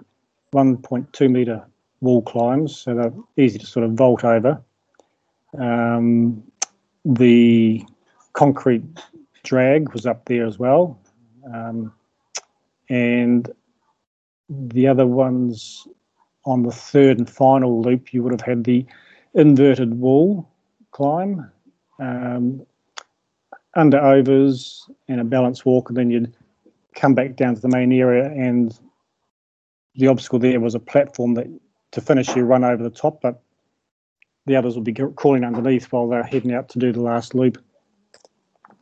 [0.52, 1.64] 1.2 metre
[2.00, 4.60] wall climbs, so they're easy to sort of vault over.
[5.58, 6.42] Um,
[7.04, 7.84] the
[8.32, 8.84] concrete
[9.42, 10.98] drag was up there as well.
[11.52, 11.92] Um,
[12.88, 13.50] and
[14.48, 15.86] the other ones
[16.44, 18.84] on the third and final loop, you would have had the
[19.34, 20.48] inverted wall
[20.90, 21.50] climb,
[21.98, 22.66] um,
[23.74, 26.34] under overs and a balance walk, and then you'd
[26.94, 28.24] come back down to the main area.
[28.30, 28.76] And
[29.94, 31.46] the obstacle there was a platform that
[31.92, 33.42] to finish you run over the top, but
[34.46, 37.58] the others will be crawling underneath while they're heading out to do the last loop.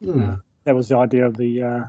[0.02, 0.42] Mm.
[0.64, 1.84] That was the idea of the, uh,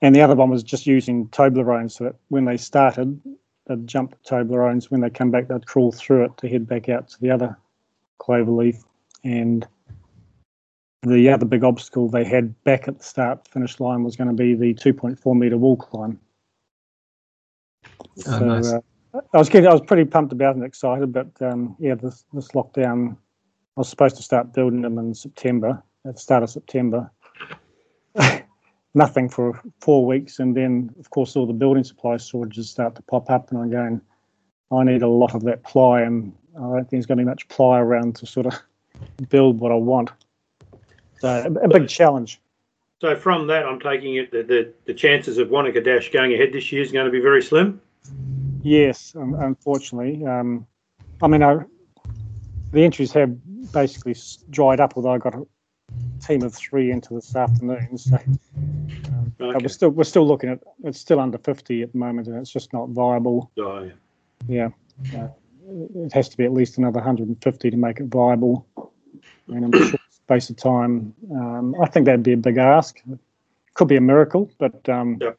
[0.00, 3.20] and the other one was just using Toblerones so that when they started,
[3.66, 4.90] they'd jump the Toblerones.
[4.90, 7.56] When they come back, they'd crawl through it to head back out to the other
[8.20, 8.82] cloverleaf.
[9.24, 9.66] And
[11.02, 14.34] the other big obstacle they had back at the start finish line was going to
[14.34, 16.18] be the 2.4 meter wall climb.
[17.84, 18.72] Oh, so, nice.
[18.72, 18.80] uh,
[19.14, 22.48] I was getting, I was pretty pumped about and excited, but um, yeah, this this
[22.48, 23.16] lockdown.
[23.76, 27.10] I was supposed to start building them in September, at the start of September.
[28.94, 33.02] Nothing for four weeks, and then of course all the building supply shortages start to
[33.02, 34.00] pop up, and I'm going.
[34.70, 37.28] I need a lot of that ply, and I don't think there's going to be
[37.28, 38.58] much ply around to sort of
[39.28, 40.10] build what I want.
[41.20, 42.40] So a, a big challenge.
[43.02, 46.52] So from that, I'm taking it that the, the chances of Wanaka Dash going ahead
[46.52, 47.80] this year is going to be very slim.
[48.62, 50.24] Yes, um, unfortunately.
[50.24, 50.66] Um,
[51.20, 51.58] I mean, I,
[52.72, 53.36] the entries have
[53.72, 54.14] basically
[54.50, 54.94] dried up.
[54.96, 55.46] Although I got a
[56.24, 59.58] team of three into this afternoon, so um, okay.
[59.60, 62.50] we're still we're still looking at it's still under fifty at the moment, and it's
[62.50, 63.50] just not viable.
[63.58, 63.92] Oh, yeah.
[64.48, 64.68] Yeah.
[65.18, 65.28] Uh,
[65.94, 68.66] it has to be at least another 150 to make it viable.
[69.48, 73.00] In a short space of time, um, I think that'd be a big ask.
[73.74, 75.38] Could be a miracle, but um, yep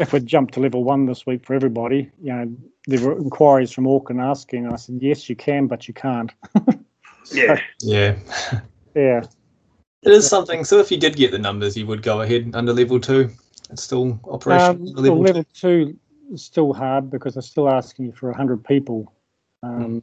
[0.00, 3.70] if we jump to level one this week for everybody, you know, there were inquiries
[3.70, 6.32] from Auckland asking, and I said, yes, you can, but you can't.
[7.24, 7.60] so, yeah.
[7.80, 8.16] Yeah.
[8.94, 9.22] yeah.
[10.02, 10.64] It is something.
[10.64, 13.30] So if you did get the numbers, you would go ahead under level two.
[13.70, 14.70] It's still operational.
[14.70, 15.86] Um, level, level two.
[15.86, 15.98] two
[16.32, 19.12] is still hard because they're still asking you for 100 people.
[19.62, 20.02] Um, mm.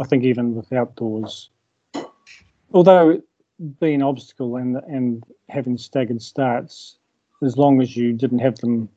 [0.00, 1.50] I think even with outdoors,
[2.72, 3.22] although
[3.78, 6.98] being obstacle and and having staggered starts,
[7.44, 8.88] as long as you didn't have them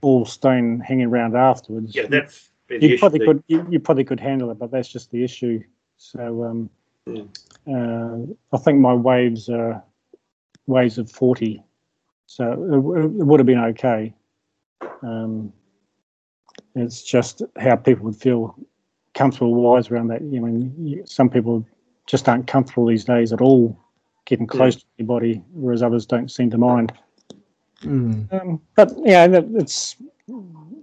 [0.00, 1.94] all staying hanging around afterwards.
[1.94, 5.22] Yeah, that's you probably could you, you, probably could handle it, but that's just the
[5.22, 5.62] issue.
[5.96, 6.70] So um,
[7.68, 9.82] uh, I think my waves are
[10.66, 11.62] waves of forty,
[12.26, 14.14] so it, it would have been okay.
[15.02, 15.52] Um,
[16.74, 18.56] it's just how people would feel
[19.14, 20.22] comfortable wise around that.
[20.22, 21.66] You I mean, some people
[22.06, 23.78] just aren't comfortable these days at all
[24.24, 24.80] getting close yeah.
[24.80, 26.92] to anybody, whereas others don't seem to mind.
[27.82, 28.32] Mm.
[28.32, 29.96] Um, but yeah, it's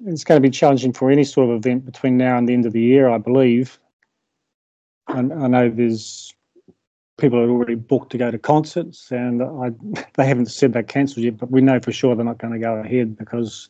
[0.05, 2.65] it's going to be challenging for any sort of event between now and the end
[2.65, 3.79] of the year, I believe.
[5.07, 6.33] And I know there's
[7.17, 9.71] people are already booked to go to concerts, and I
[10.15, 12.60] they haven't said they're cancelled yet, but we know for sure they're not going to
[12.60, 13.69] go ahead because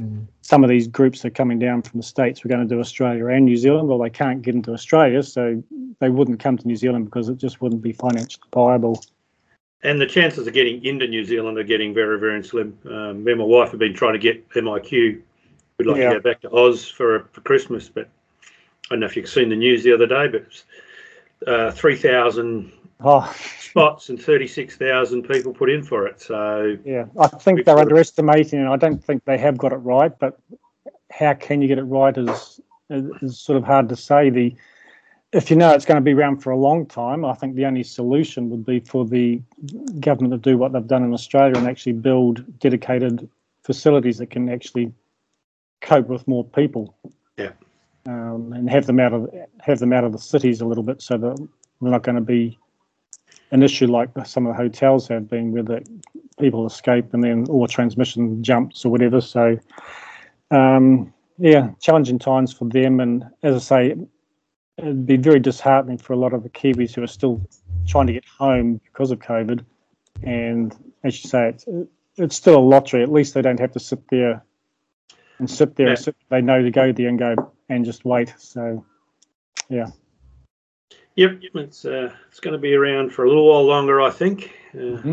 [0.00, 0.26] mm.
[0.42, 2.44] some of these groups are coming down from the states.
[2.44, 3.88] We're going to do Australia and New Zealand.
[3.88, 5.62] Well, they can't get into Australia, so
[6.00, 9.02] they wouldn't come to New Zealand because it just wouldn't be financially viable
[9.82, 12.78] and the chances of getting into New Zealand are getting very, very slim.
[12.84, 15.22] Um, me and my wife have been trying to get MIQ.
[15.78, 16.10] We'd like yeah.
[16.10, 18.08] to go back to Oz for for Christmas, but
[18.90, 22.72] I don't know if you've seen the news the other day, but uh, three thousand
[23.00, 23.34] oh.
[23.58, 26.20] spots and thirty six thousand people put in for it.
[26.20, 30.12] So yeah, I think they're underestimating, and I don't think they have got it right.
[30.18, 30.38] But
[31.10, 32.60] how can you get it right is
[32.90, 34.28] is sort of hard to say.
[34.28, 34.54] The
[35.32, 37.64] if you know it's going to be around for a long time, I think the
[37.64, 39.40] only solution would be for the
[40.00, 43.28] government to do what they've done in Australia and actually build dedicated
[43.62, 44.92] facilities that can actually
[45.80, 46.96] cope with more people.
[47.36, 47.52] Yeah.
[48.06, 51.02] Um, and have them out of have them out of the cities a little bit,
[51.02, 51.48] so that
[51.80, 52.58] we're not going to be
[53.50, 55.84] an issue like some of the hotels have been, where the
[56.40, 59.20] people escape and then all transmission jumps or whatever.
[59.20, 59.58] So,
[60.50, 63.00] um, yeah, challenging times for them.
[63.00, 63.96] And as I say,
[64.82, 67.40] it'd be very disheartening for a lot of the Kiwis who are still
[67.86, 69.64] trying to get home because of COVID.
[70.22, 70.74] And
[71.04, 71.66] as you say, it's,
[72.16, 73.02] it's still a lottery.
[73.02, 74.44] At least they don't have to sit there
[75.38, 75.88] and sit there.
[75.88, 75.94] Yeah.
[75.94, 78.34] Sit, they know to go there and go and just wait.
[78.38, 78.84] So,
[79.68, 79.86] yeah.
[81.16, 84.54] Yep, it's uh, it's going to be around for a little while longer, I think.
[84.72, 85.12] Uh, mm-hmm.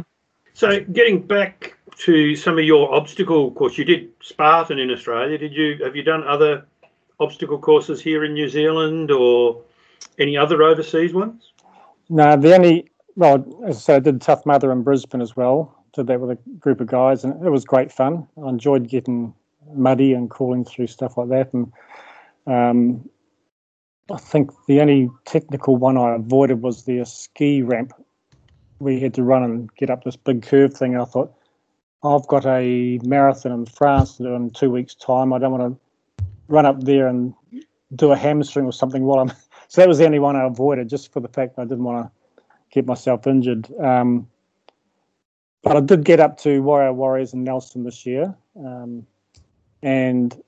[0.54, 5.38] So, getting back to some of your obstacle of course, you did Spartan in Australia.
[5.38, 6.66] Did you have you done other
[7.20, 9.62] obstacle courses here in New Zealand or
[10.20, 11.52] any other overseas ones?
[12.10, 15.84] No, the only well, as I said, I did Tough Mudder in Brisbane as well.
[15.94, 18.28] Did that with a group of guys, and it was great fun.
[18.42, 19.34] I enjoyed getting
[19.74, 21.74] muddy and crawling through stuff like that, and
[22.46, 23.10] um,
[24.12, 27.94] I think the only technical one I avoided was the ski ramp.
[28.80, 30.96] We had to run and get up this big curve thing.
[30.96, 31.34] I thought,
[32.04, 35.34] I've got a marathon in France to do in two weeks' time.
[35.34, 35.87] I don't want to
[36.48, 37.34] run up there and
[37.96, 39.32] do a hamstring or something while I'm.
[39.70, 42.06] So that was the only one I avoided, just for the fact I didn't want
[42.06, 43.70] to get myself injured.
[43.82, 44.30] Um,
[45.62, 49.06] but I did get up to Warrior Warriors and Nelson this year, um,
[49.84, 50.42] and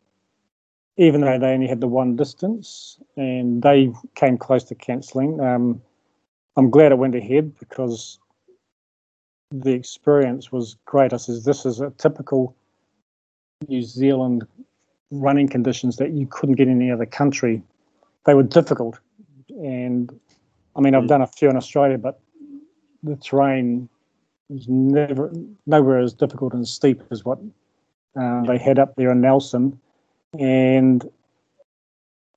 [0.99, 5.39] even though they only had the one distance and they came close to cancelling.
[5.39, 5.81] Um,
[6.57, 8.19] I'm glad it went ahead because
[9.51, 11.13] the experience was great.
[11.13, 12.53] I says this is a typical
[13.69, 14.45] New Zealand
[15.11, 17.61] running conditions that you couldn't get in any other country.
[18.25, 18.99] They were difficult,
[19.49, 20.11] and
[20.75, 21.07] I mean I've hmm.
[21.07, 22.19] done a few in Australia, but
[23.03, 23.89] the terrain
[24.49, 25.31] was never
[25.67, 27.39] nowhere as difficult and steep as what
[28.19, 29.79] uh, they had up there in Nelson
[30.37, 31.09] and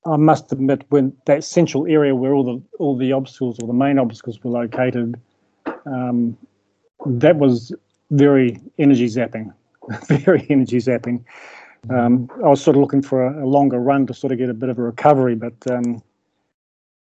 [0.05, 3.73] I must admit, when that central area where all the all the obstacles or the
[3.73, 5.19] main obstacles were located,
[5.85, 6.37] um,
[7.05, 7.73] that was
[8.11, 9.53] very energy zapping,
[10.07, 11.23] very energy zapping.
[11.89, 14.49] Um, I was sort of looking for a, a, longer run to sort of get
[14.49, 16.01] a bit of a recovery, but um,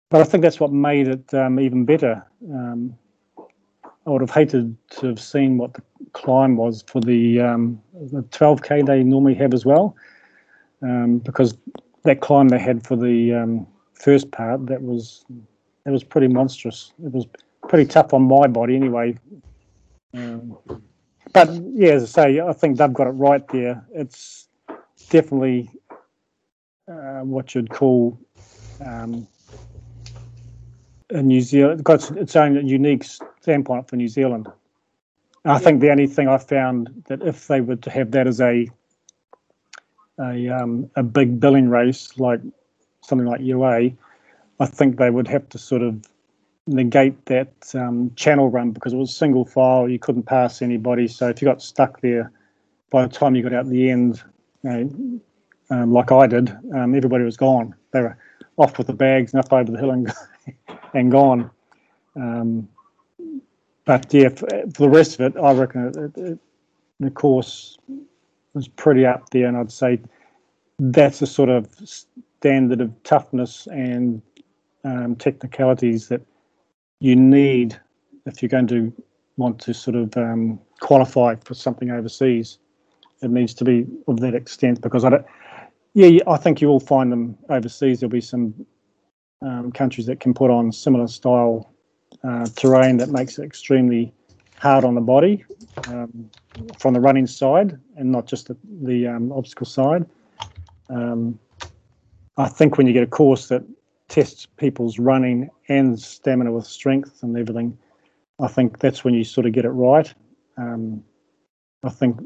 [0.09, 2.25] but I think that's what made it um, even better.
[2.51, 2.95] Um,
[3.37, 5.81] I would have hated to have seen what the
[6.13, 9.95] climb was for the um, the 12k they normally have as well
[10.83, 11.57] um, because
[12.03, 15.25] that climb they had for the first part that was
[15.83, 16.93] that was pretty monstrous.
[17.03, 17.25] It was
[17.67, 19.17] pretty tough on my body anyway.
[21.33, 23.85] But yeah, as I say, I think they've got it right there.
[23.93, 24.48] It's
[25.09, 25.69] definitely
[26.87, 28.19] uh, what you'd call
[28.85, 29.27] um,
[31.09, 31.79] a New Zealand.
[31.79, 33.05] It's got its own unique
[33.41, 34.47] standpoint for New Zealand.
[35.45, 38.41] I think the only thing I found that if they were to have that as
[38.41, 38.67] a
[40.19, 42.41] a um, a big billing race like
[43.01, 43.91] something like UA,
[44.59, 46.03] I think they would have to sort of
[46.67, 49.87] negate that um, channel run because it was single file.
[49.87, 51.07] You couldn't pass anybody.
[51.07, 52.31] So if you got stuck there,
[52.91, 54.21] by the time you got out the end,
[54.63, 55.19] know,
[55.69, 57.75] um, like I did, um, everybody was gone.
[57.91, 58.17] They were
[58.57, 60.11] off with the bags and up over the hill and,
[60.93, 61.49] and gone.
[62.15, 62.67] Um,
[63.85, 66.39] but yeah, for, for, the rest of it, I reckon it, it,
[66.99, 67.77] the course
[68.53, 69.99] was pretty up there, and I'd say
[70.79, 71.67] that's a sort of
[72.39, 74.21] standard of toughness and
[74.83, 76.21] um, technicalities that
[76.99, 77.79] you need
[78.25, 78.93] if you're going to
[79.37, 82.59] want to sort of um, qualify for something overseas.
[83.21, 85.25] It needs to be of that extent because I don't.
[85.93, 87.99] Yeah, I think you will find them overseas.
[87.99, 88.53] There'll be some
[89.41, 91.73] um, countries that can put on similar style
[92.23, 94.13] uh, terrain that makes it extremely
[94.57, 95.43] hard on the body
[95.87, 96.29] um,
[96.77, 100.05] from the running side and not just the, the um, obstacle side.
[100.89, 101.39] Um,
[102.37, 103.63] I think when you get a course that
[104.07, 107.77] tests people's running and stamina with strength and everything,
[108.41, 110.13] I think that's when you sort of get it right.
[110.57, 111.03] Um,
[111.83, 112.19] I think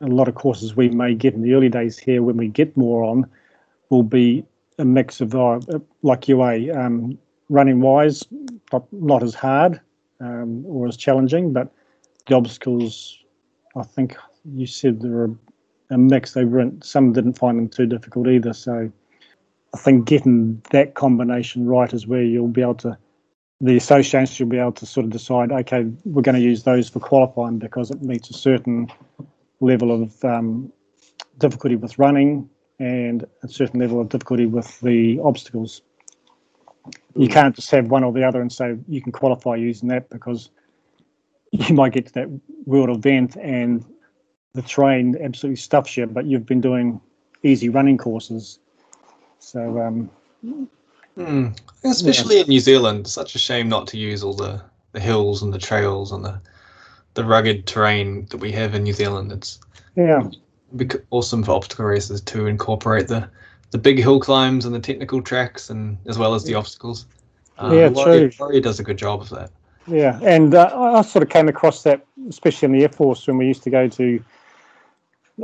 [0.00, 2.76] a lot of courses we may get in the early days here when we get
[2.76, 3.28] more on
[3.90, 4.44] will be
[4.78, 5.58] a mix of uh,
[6.02, 7.18] like UA um,
[7.48, 8.24] running wise,
[8.72, 9.80] not, not as hard
[10.20, 11.72] um, or as challenging, but
[12.26, 13.18] the obstacles,
[13.76, 15.30] I think you said there are
[15.90, 16.32] a mix.
[16.32, 16.84] They weren't.
[16.84, 18.52] Some didn't find them too difficult either.
[18.52, 18.90] So
[19.74, 22.98] I think getting that combination right is where you'll be able to.
[23.60, 25.50] The associations will be able to sort of decide.
[25.50, 28.88] Okay, we're going to use those for qualifying because it meets a certain
[29.60, 30.72] level of um,
[31.38, 32.48] difficulty with running
[32.78, 35.82] and a certain level of difficulty with the obstacles.
[37.14, 40.08] You can't just have one or the other and say you can qualify using that
[40.10, 40.50] because
[41.50, 43.84] you might get to that world event and
[44.54, 47.00] the train absolutely stuffs you, but you've been doing
[47.42, 48.58] easy running courses.
[49.38, 50.10] So, um,
[51.16, 51.58] mm.
[51.84, 52.42] especially yeah.
[52.42, 55.58] in New Zealand, such a shame not to use all the, the hills and the
[55.58, 56.40] trails and the
[57.16, 59.32] the rugged terrain that we have in New Zealand.
[59.32, 59.58] It's
[59.96, 60.28] Yeah,
[61.10, 63.28] awesome for obstacle races to incorporate the
[63.72, 67.06] the big hill climbs and the technical tracks and as well as the obstacles.
[67.58, 68.46] Uh, Yeah, Warrior, true.
[68.46, 69.50] Warrior does a good job of that.
[69.88, 70.20] yeah.
[70.22, 73.46] And uh, I sort of came across that, especially in the Air Force when we
[73.46, 74.24] used to go to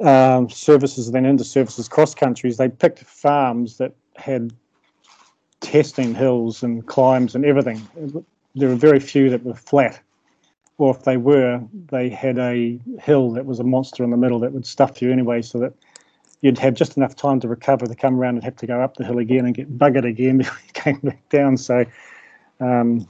[0.02, 2.58] um, services, then into services cross countries.
[2.58, 4.52] They picked farms that had
[5.60, 7.80] testing hills and climbs and everything.
[8.54, 10.00] There were very few that were flat.
[10.82, 11.62] Or if they were,
[11.92, 15.12] they had a hill that was a monster in the middle that would stuff you
[15.12, 15.74] anyway, so that
[16.40, 18.96] you'd have just enough time to recover to come around and have to go up
[18.96, 21.56] the hill again and get buggered again before you came back down.
[21.56, 21.84] So,
[22.58, 23.08] um,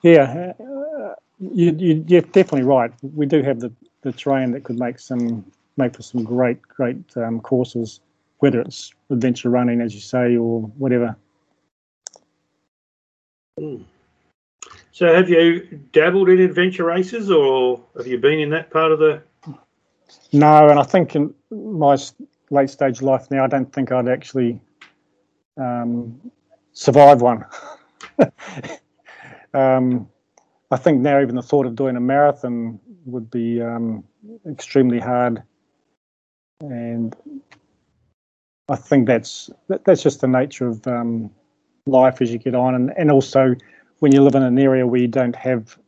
[0.00, 2.90] yeah, uh, you, you're definitely right.
[3.02, 3.70] We do have the,
[4.00, 5.44] the terrain that could make some
[5.76, 8.00] make for some great great um, courses,
[8.38, 11.14] whether it's adventure running, as you say, or whatever.
[13.58, 13.84] Mm.
[14.92, 15.60] So, have you
[15.92, 19.22] dabbled in adventure races, or have you been in that part of the?
[20.32, 21.96] No, and I think in my
[22.50, 24.60] late stage life now, I don't think I'd actually
[25.56, 26.20] um,
[26.72, 27.44] survive one.
[29.54, 30.08] um,
[30.72, 34.04] I think now even the thought of doing a marathon would be um,
[34.48, 35.42] extremely hard,
[36.60, 37.14] and
[38.68, 41.30] I think that's that, that's just the nature of um,
[41.86, 43.54] life as you get on, and, and also
[44.00, 45.78] when you live in an area where you don't have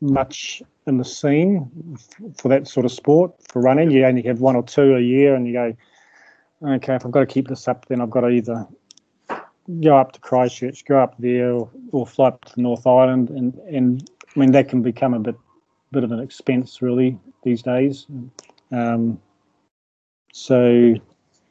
[0.00, 1.96] much in the scene
[2.36, 3.90] for that sort of sport for running.
[3.90, 5.76] You only have one or two a year, and you go,
[6.62, 8.66] okay, if I've got to keep this up, then I've got to either
[9.80, 13.54] go up to Christchurch, go up there, or, or fly up to North Island, and
[13.68, 15.36] and I mean that can become a bit
[15.92, 18.06] bit of an expense really these days.
[18.70, 19.20] Um,
[20.32, 20.94] so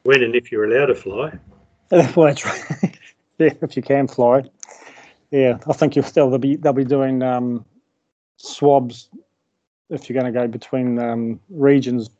[0.02, 1.32] When and if you're allowed to fly.
[1.90, 2.98] well, that's right.
[3.38, 4.42] yeah, if you can fly.
[5.32, 7.64] Yeah, I think you'll still they'll be they'll be doing um,
[8.36, 9.08] swabs
[9.88, 12.10] if you're going to go between um, regions,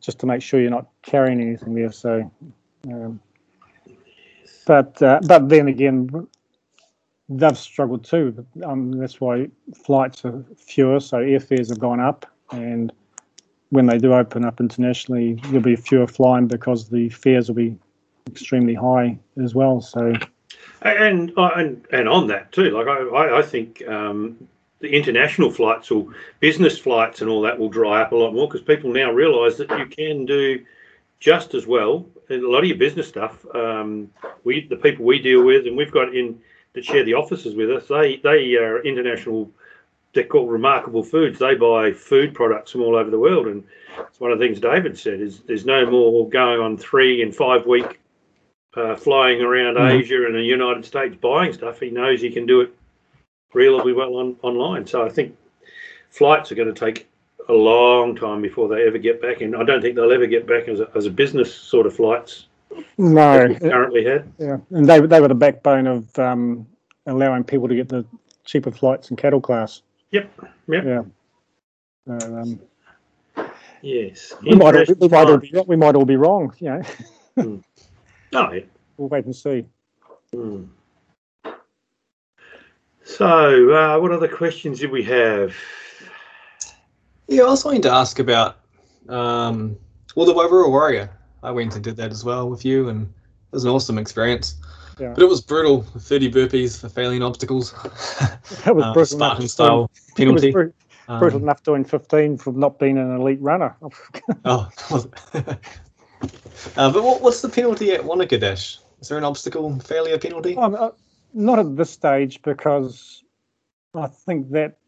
[0.00, 1.90] just to make sure you're not carrying anything there.
[1.90, 2.30] So,
[2.86, 3.18] um,
[4.66, 6.28] but uh, but then again,
[7.30, 8.46] they've struggled too.
[8.62, 9.48] Um, that's why
[9.86, 12.92] flights are fewer, so airfares have gone up, and
[13.70, 17.74] when they do open up internationally, there'll be fewer flying because the fares will be
[18.26, 19.80] extremely high as well.
[19.80, 20.12] So
[20.82, 24.48] And and and on that too, like I I, I think um,
[24.80, 26.06] the international flights or
[26.40, 29.56] business flights and all that will dry up a lot more because people now realise
[29.56, 30.64] that you can do
[31.20, 32.06] just as well.
[32.28, 34.10] And a lot of your business stuff, um,
[34.44, 36.38] we the people we deal with, and we've got in
[36.74, 37.88] that share the offices with us.
[37.88, 39.50] They they are international.
[40.14, 41.38] They're called remarkable foods.
[41.38, 43.64] They buy food products from all over the world, and
[43.98, 47.34] it's one of the things David said is there's no more going on three and
[47.34, 48.00] five week
[48.76, 50.00] uh, flying around Mhm.
[50.00, 51.80] Asia and the United States buying stuff.
[51.80, 52.70] He knows he can do it
[53.54, 54.86] reasonably well on online.
[54.86, 55.36] So I think
[56.10, 57.08] flights are going to take
[57.48, 60.46] a long time before they ever get back, and I don't think they'll ever get
[60.46, 62.46] back as a, as a business sort of flights
[62.98, 64.30] no, currently had.
[64.38, 66.66] yeah, and they they were the backbone of um,
[67.06, 68.04] allowing people to get the
[68.44, 69.80] cheaper flights and cattle class.
[70.10, 70.30] Yep,
[70.68, 70.84] yep.
[70.84, 71.02] Yeah.
[72.06, 72.60] So, um,
[73.80, 76.52] Yes, we, might all, we, might all be, we might all be wrong.
[76.58, 76.82] You know,
[77.36, 77.64] times.
[78.34, 78.60] Oh, yeah.
[78.96, 79.64] we'll wait and see.
[80.32, 80.64] Hmm.
[83.04, 85.54] So, uh, what other questions did we have?
[87.26, 88.56] Yeah, I was wanting to ask about
[89.08, 89.76] um,
[90.14, 91.10] well, the Warrior Warrior.
[91.42, 93.12] I went and did that as well with you, and it
[93.52, 94.56] was an awesome experience.
[94.98, 95.12] Yeah.
[95.14, 95.82] But it was brutal.
[95.82, 97.72] 30 burpees for failing obstacles.
[98.64, 99.50] That was Uh, brutal Spartan enough.
[99.50, 100.50] style It was penalty.
[100.50, 100.72] bru-
[101.08, 103.74] Um, brutal enough doing 15 from not being an elite runner.
[104.44, 104.68] Oh,
[106.76, 108.78] uh, but what, what's the penalty at Wanaka Dash?
[109.00, 110.56] Is there an obstacle failure penalty?
[110.56, 110.90] Um, uh,
[111.34, 113.22] not at this stage because
[113.94, 114.78] I think that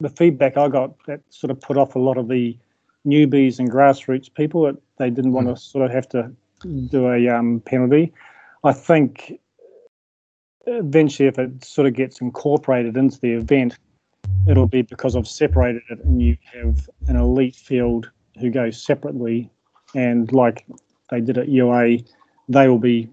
[0.00, 2.56] the feedback I got that sort of put off a lot of the
[3.06, 6.32] newbies and grassroots people that they didn't want to sort of have to
[6.88, 8.12] do a um, penalty.
[8.64, 9.38] I think
[10.66, 13.78] eventually, if it sort of gets incorporated into the event,
[14.48, 18.10] it'll be because I've separated it and you have an elite field
[18.40, 19.50] who go separately,
[19.94, 20.64] and like
[21.10, 21.98] they did at UA,
[22.48, 23.08] they will be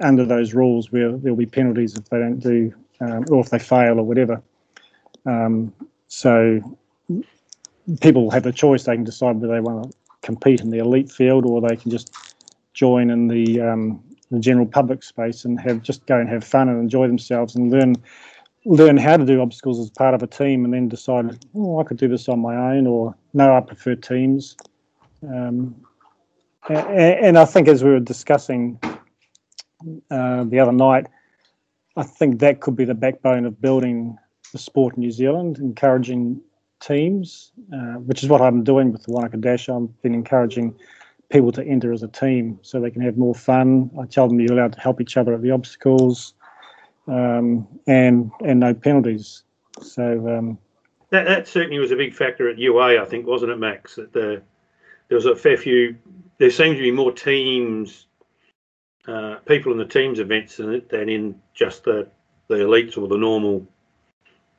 [0.00, 3.58] under those rules where there'll be penalties if they don't do um, or if they
[3.58, 4.42] fail or whatever.
[5.26, 5.72] Um,
[6.08, 6.60] so
[8.00, 11.10] people have a choice; they can decide whether they want to compete in the elite
[11.10, 12.34] field or they can just
[12.74, 16.68] join in the um, the general public space and have just go and have fun
[16.68, 17.94] and enjoy themselves and learn
[18.64, 21.84] learn how to do obstacles as part of a team and then decide, oh, I
[21.84, 24.56] could do this on my own, or no, I prefer teams.
[25.22, 25.76] Um,
[26.68, 28.78] a- a- and I think as we were discussing
[30.10, 31.06] uh, the other night,
[31.96, 34.16] I think that could be the backbone of building
[34.52, 36.40] the sport in New Zealand, encouraging
[36.80, 39.68] teams, uh, which is what I'm doing with the Wanaka Dash.
[39.68, 40.74] I've been encouraging
[41.30, 43.90] people to enter as a team so they can have more fun.
[44.00, 46.34] I tell them you're allowed to help each other at the obstacles
[47.08, 49.42] um, and and no penalties.
[49.80, 50.58] So um,
[51.10, 53.96] that, that certainly was a big factor at UA, I think, wasn't it, Max?
[53.96, 54.42] That the,
[55.12, 55.94] there was a fair few.
[56.38, 58.06] There seemed to be more teams,
[59.06, 62.08] uh, people in the teams events than, than in just the
[62.48, 63.66] the elites or the normal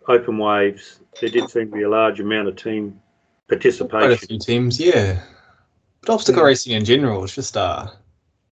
[0.08, 1.00] open waves.
[1.20, 3.02] There did seem to be a large amount of team
[3.50, 4.10] participation.
[4.10, 5.24] Quite a few teams, yeah.
[6.02, 6.50] But obstacle Yeah.
[6.50, 7.88] racing in general is just uh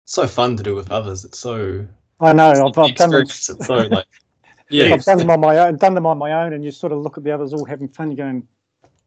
[0.06, 1.26] so fun to do with others.
[1.26, 1.86] It's so
[2.18, 3.22] I know I've, I've done them.
[3.24, 4.06] It's so like
[4.70, 5.76] yeah, I've done them on my own.
[5.76, 7.88] Done them on my own, and you sort of look at the others all having
[7.88, 8.10] fun.
[8.10, 8.48] You're going,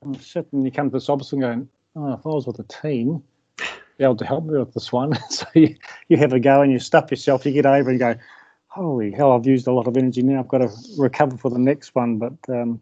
[0.06, 2.60] oh, shit, and you come to this obstacle and going, oh, if I was with
[2.60, 3.24] a team,
[3.98, 5.18] be able to help me with this one.
[5.30, 5.76] so you,
[6.10, 7.46] you have a go and you stuff yourself.
[7.46, 8.16] You get over and go,
[8.68, 10.40] holy hell, I've used a lot of energy now.
[10.40, 12.18] I've got to recover for the next one.
[12.18, 12.82] But um,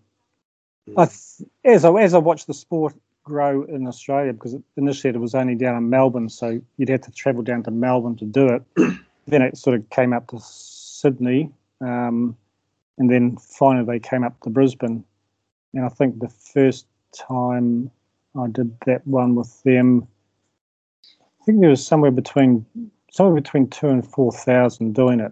[0.97, 5.19] I, th- as I as I watched the sport grow in Australia, because initially it
[5.19, 8.47] was only down in Melbourne, so you'd have to travel down to Melbourne to do
[8.47, 8.63] it.
[9.27, 11.51] then it sort of came up to Sydney.
[11.81, 12.37] Um,
[12.97, 15.03] and then finally they came up to Brisbane.
[15.73, 17.89] And I think the first time
[18.39, 20.07] I did that one with them,
[21.41, 22.65] I think there was somewhere between
[23.11, 25.31] somewhere between two and four thousand doing it.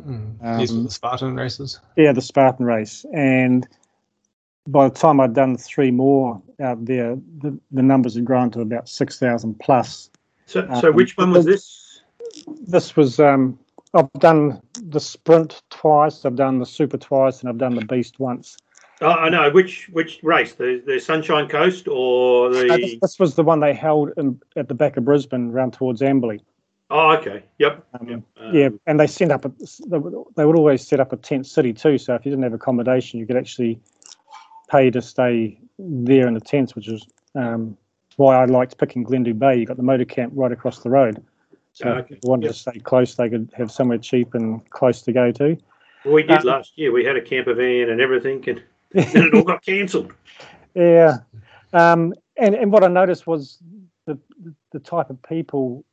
[0.00, 0.58] Mm.
[0.58, 1.80] These were Um, the Spartan races.
[1.96, 3.06] Yeah, the Spartan race.
[3.14, 3.66] And
[4.66, 8.60] by the time I'd done three more out there, the, the numbers had grown to
[8.60, 10.10] about six thousand plus.
[10.46, 12.00] So, so Um, which one was this?
[12.66, 13.58] This was um,
[13.94, 18.18] I've done the sprint twice, I've done the super twice, and I've done the beast
[18.18, 18.56] once.
[19.04, 23.18] Oh, I know which which race the the Sunshine Coast or Uh, this, the this
[23.18, 26.40] was the one they held in, at the back of Brisbane, round towards Amberley.
[26.90, 28.20] oh okay yep, Um, yep.
[28.40, 29.52] Um, yeah, and they sent up a,
[29.88, 31.98] they would they would always set up a tent city too.
[31.98, 33.78] So if you didn't have accommodation, you could actually
[34.70, 37.76] pay to stay there in the tents, which is um,
[38.16, 39.58] why I liked picking Glendhu Bay.
[39.58, 41.22] You got the motor camp right across the road.
[41.74, 42.14] So Ah, if okay.
[42.22, 42.52] they wanted Yep.
[42.52, 45.58] to stay close, they could have somewhere cheap and close to go to.
[46.06, 46.90] we did um, last year.
[46.92, 48.62] We had a camper van and everything, and
[48.94, 50.12] then it all got cancelled.
[50.76, 51.18] Yeah,
[51.72, 53.62] um, and and what I noticed was
[54.06, 54.18] the
[54.72, 55.84] the type of people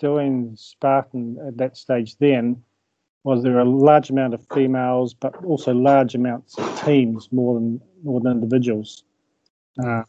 [0.00, 2.62] doing Spartan at that stage then
[3.24, 7.80] was there a large amount of females, but also large amounts of teams more than
[8.04, 9.02] more than individuals.
[9.84, 10.04] Uh,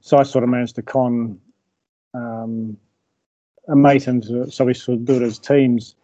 [0.00, 1.38] so I sort of managed to con
[2.14, 2.76] um,
[3.68, 5.94] a mate into it, so we sort of do it as teams.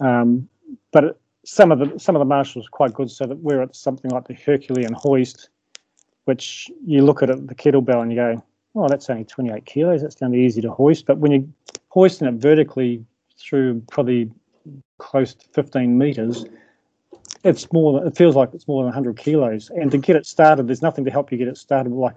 [0.00, 0.48] Um,
[0.92, 3.62] but it, some of the some of the marshals were quite good, so that we're
[3.62, 5.48] at something like the Herculean hoist,
[6.24, 8.44] which you look at it, the kettlebell and you go,
[8.74, 10.02] oh, that's only 28 kilos.
[10.02, 11.06] That's going to be easy to hoist.
[11.06, 11.44] But when you're
[11.88, 13.04] hoisting it vertically
[13.38, 14.30] through probably
[14.98, 16.44] close to 15 meters,
[17.44, 18.04] it's more.
[18.04, 19.70] It feels like it's more than 100 kilos.
[19.70, 21.92] And to get it started, there's nothing to help you get it started.
[21.92, 22.16] Like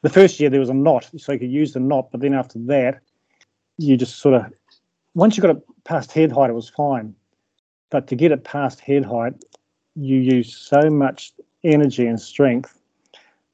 [0.00, 2.10] the first year, there was a knot, so you could use the knot.
[2.10, 3.00] But then after that,
[3.76, 4.50] you just sort of
[5.14, 7.14] once you got it past head height, it was fine.
[7.90, 9.34] But to get it past head height,
[9.96, 11.32] you use so much
[11.64, 12.80] energy and strength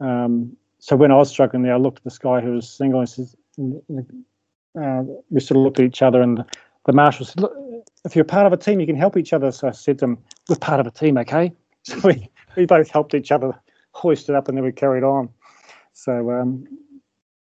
[0.00, 3.00] um, so when I was struggling there, I looked at this guy who was single
[3.00, 6.44] and says, uh, we sort of looked at each other and
[6.84, 7.54] the marshal said, look,
[8.04, 9.50] if you're part of a team, you can help each other.
[9.50, 10.18] So I said to him,
[10.48, 11.52] we're part of a team, okay?
[11.86, 13.52] So we, we both helped each other
[13.92, 15.28] hoist it up and then we carried on.
[15.92, 16.66] So um,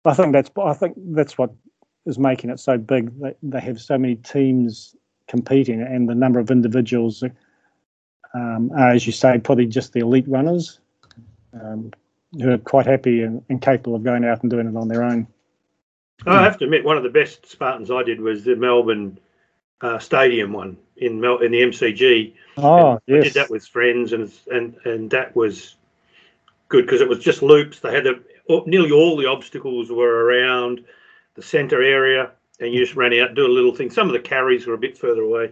[0.05, 1.51] I think that's I think that's what
[2.05, 3.11] is making it so big.
[3.19, 4.95] They, they have so many teams
[5.27, 7.23] competing and the number of individuals
[8.33, 10.79] um, are, as you say, probably just the elite runners.
[11.53, 11.91] Um,
[12.41, 15.03] who are quite happy and, and capable of going out and doing it on their
[15.03, 15.27] own.
[16.25, 19.19] I have to admit, one of the best Spartans I did was the Melbourne
[19.81, 22.33] uh, Stadium one in Mel- in the MCG.
[22.57, 23.23] Oh, I yes.
[23.25, 25.75] did that with friends, and and and that was
[26.69, 27.81] good because it was just loops.
[27.81, 30.85] They had the, nearly all the obstacles were around
[31.35, 33.89] the centre area, and you just ran out and do a little thing.
[33.89, 35.51] Some of the carries were a bit further away,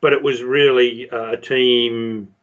[0.00, 2.34] but it was really uh, a team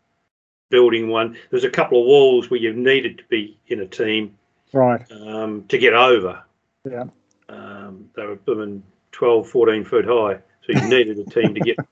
[0.69, 1.37] building one.
[1.49, 4.37] There's a couple of walls where you needed to be in a team
[4.73, 5.03] right.
[5.11, 6.43] um, to get over.
[6.89, 7.05] Yeah.
[7.49, 11.77] Um, they were blooming 12, 14 foot high, so you needed a team to get.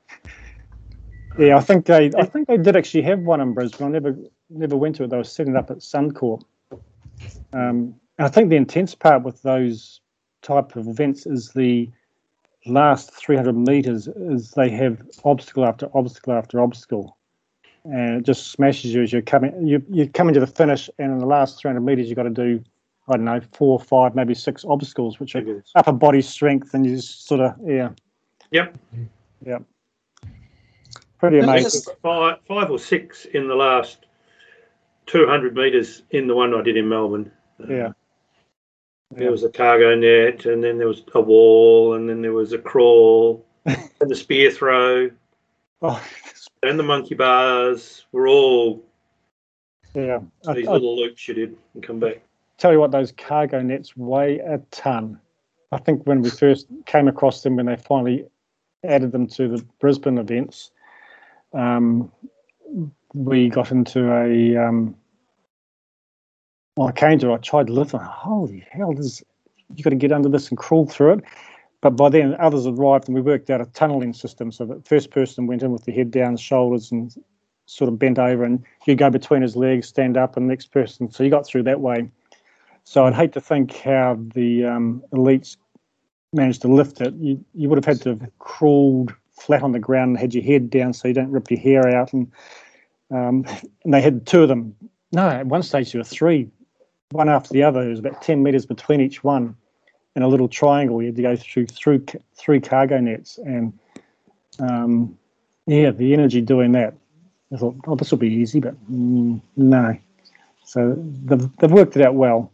[1.37, 3.87] Yeah, I think they I think they did actually have one in Brisbane.
[3.87, 4.17] I never
[4.49, 5.11] never went to it.
[5.11, 6.41] They were setting it up at Suncorp.
[7.53, 10.01] Um, I think the intense part with those
[10.41, 11.91] type of events is the
[12.67, 17.17] last 300 meters is they have obstacle after obstacle after obstacle
[17.85, 21.11] and it just smashes you as you're coming you, you're coming to the finish and
[21.11, 22.61] in the last 300 meters you've got to do
[23.07, 26.95] i don't know four five maybe six obstacles which are upper body strength and you
[26.95, 27.89] just sort of yeah
[28.51, 28.77] Yep.
[29.45, 29.63] yep
[31.19, 34.05] pretty amazing five, five or six in the last
[35.07, 37.31] 200 metres in the one I did in Melbourne.
[37.67, 37.93] Yeah.
[39.11, 42.53] There was a cargo net, and then there was a wall, and then there was
[42.53, 45.09] a crawl, and the spear throw,
[45.81, 46.03] Oh,
[46.63, 48.83] and the monkey bars were all
[49.93, 50.19] yeah.
[50.53, 52.21] These I little loops you did and come back.
[52.57, 55.19] tell you what, those cargo nets weigh a ton.
[55.71, 58.25] I think when we first came across them, when they finally
[58.83, 60.71] added them to the Brisbane events,
[61.53, 62.11] um,
[63.13, 64.57] we got into a.
[64.57, 64.95] Um,
[66.85, 67.31] I came to.
[67.31, 68.01] it, I tried to lift them.
[68.01, 68.93] Holy hell!
[68.93, 69.23] This
[69.75, 71.23] you got to get under this and crawl through it.
[71.81, 74.51] But by then, others arrived, and we worked out a tunneling system.
[74.51, 77.13] So the first person went in with the head down, shoulders, and
[77.67, 81.11] sort of bent over, and you go between his legs, stand up, and next person.
[81.11, 82.09] So you got through that way.
[82.83, 85.57] So I'd hate to think how the um, elites
[86.33, 87.13] managed to lift it.
[87.15, 90.43] You you would have had to have crawled flat on the ground and had your
[90.43, 92.13] head down so you don't rip your hair out.
[92.13, 92.31] And
[93.11, 93.45] um,
[93.83, 94.75] and they had two of them.
[95.11, 96.49] No, at one stage there were three,
[97.11, 97.81] one after the other.
[97.81, 99.55] It was about ten meters between each one,
[100.15, 101.01] in a little triangle.
[101.01, 102.05] You had to go through through
[102.35, 103.71] three cargo nets, and
[104.59, 105.17] um,
[105.67, 106.95] yeah, the energy doing that.
[107.53, 109.97] I thought, oh, this will be easy, but mm, no.
[110.65, 112.51] So they've, they've worked it out well.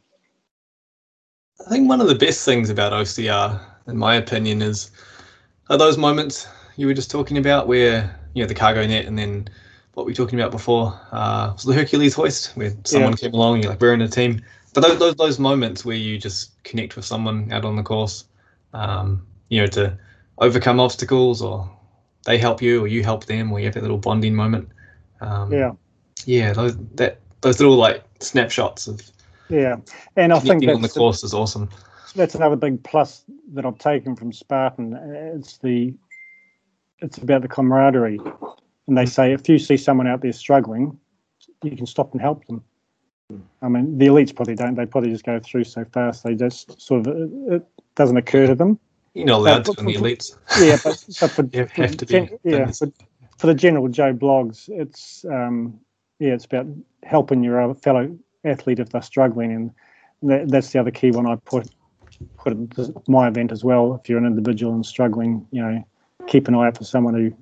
[1.65, 4.91] I think one of the best things about OCR, in my opinion, is
[5.69, 9.17] are those moments you were just talking about where you know the cargo net and
[9.17, 9.47] then
[9.93, 13.55] what we were talking about before uh, was the Hercules hoist where someone came along
[13.55, 14.41] and you're like we're in a team.
[14.73, 18.25] But those, those those moments where you just connect with someone out on the course,
[18.73, 19.97] um, you know, to
[20.39, 21.69] overcome obstacles or
[22.25, 24.69] they help you or you help them or you have that little bonding moment.
[25.21, 25.71] Um, Yeah,
[26.25, 29.01] yeah, those that those little like snapshots of
[29.49, 29.75] yeah,
[30.15, 31.69] and I think on the course is awesome.
[32.15, 33.23] that's another big plus
[33.53, 34.93] that I've taken from Spartan.
[35.35, 35.93] It's the
[36.99, 38.19] it's about the camaraderie,
[38.87, 40.97] and they say if you see someone out there struggling,
[41.63, 42.63] you can stop and help them.
[43.61, 44.75] I mean, the elites probably don't.
[44.75, 46.23] They probably just go through so fast.
[46.23, 48.79] They just sort of it, it doesn't occur to them.
[49.13, 50.35] You're not allowed Yeah, to in the elites.
[50.59, 52.91] Yeah, but, but for, You for have to be gen- yeah, for,
[53.37, 55.79] for the general Joe blogs, it's um,
[56.19, 56.67] yeah, it's about
[57.03, 59.71] helping your fellow athlete if they're struggling, and
[60.23, 61.69] that, that's the other key one I put
[62.37, 63.99] put into my event as well.
[64.01, 65.87] If you're an individual and struggling, you know,
[66.27, 67.33] keep an eye out for someone who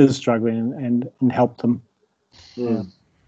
[0.00, 1.82] is struggling and and, and help them.
[2.56, 2.82] Yeah.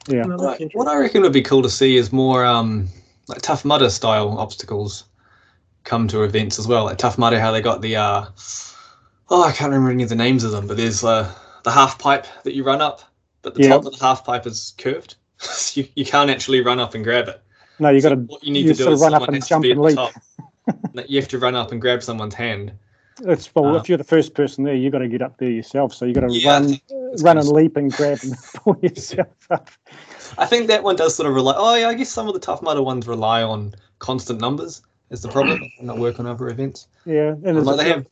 [0.09, 2.89] Yeah, Like, what I reckon would be cool to see is more um,
[3.29, 5.05] like tough mudder style obstacles
[5.85, 6.85] come to events as well.
[6.85, 8.25] Like tough mudder, how they got the uh,
[9.31, 12.01] oh I can't remember any of the names of them, but there's uh, the half
[12.01, 13.03] pipe that you run up,
[13.43, 13.69] but the Yeah.
[13.71, 15.15] top of the half pipe is curved.
[15.39, 17.41] So you, you can't actually run up and grab it.
[17.81, 19.63] no, you got to what you need you to do is run up and jump
[19.63, 19.97] be and the leap.
[19.97, 20.13] top.
[21.09, 22.73] You have to run up and grab someone's hand.
[23.21, 25.51] It's well, Uh, if you're the first person there, you've got to get up there
[25.51, 25.95] yourself.
[25.95, 26.81] So you've got to Yeah, run,
[27.21, 29.71] run and leap and grab and pull yourself up.
[30.39, 31.55] I think that one does sort of rely.
[31.57, 34.83] Oh yeah, I guess some of the tough mudder ones rely on constant numbers.
[35.11, 35.71] Is the problem?
[35.79, 36.89] and not work on other events.
[37.05, 38.07] Yeah, and Like a they have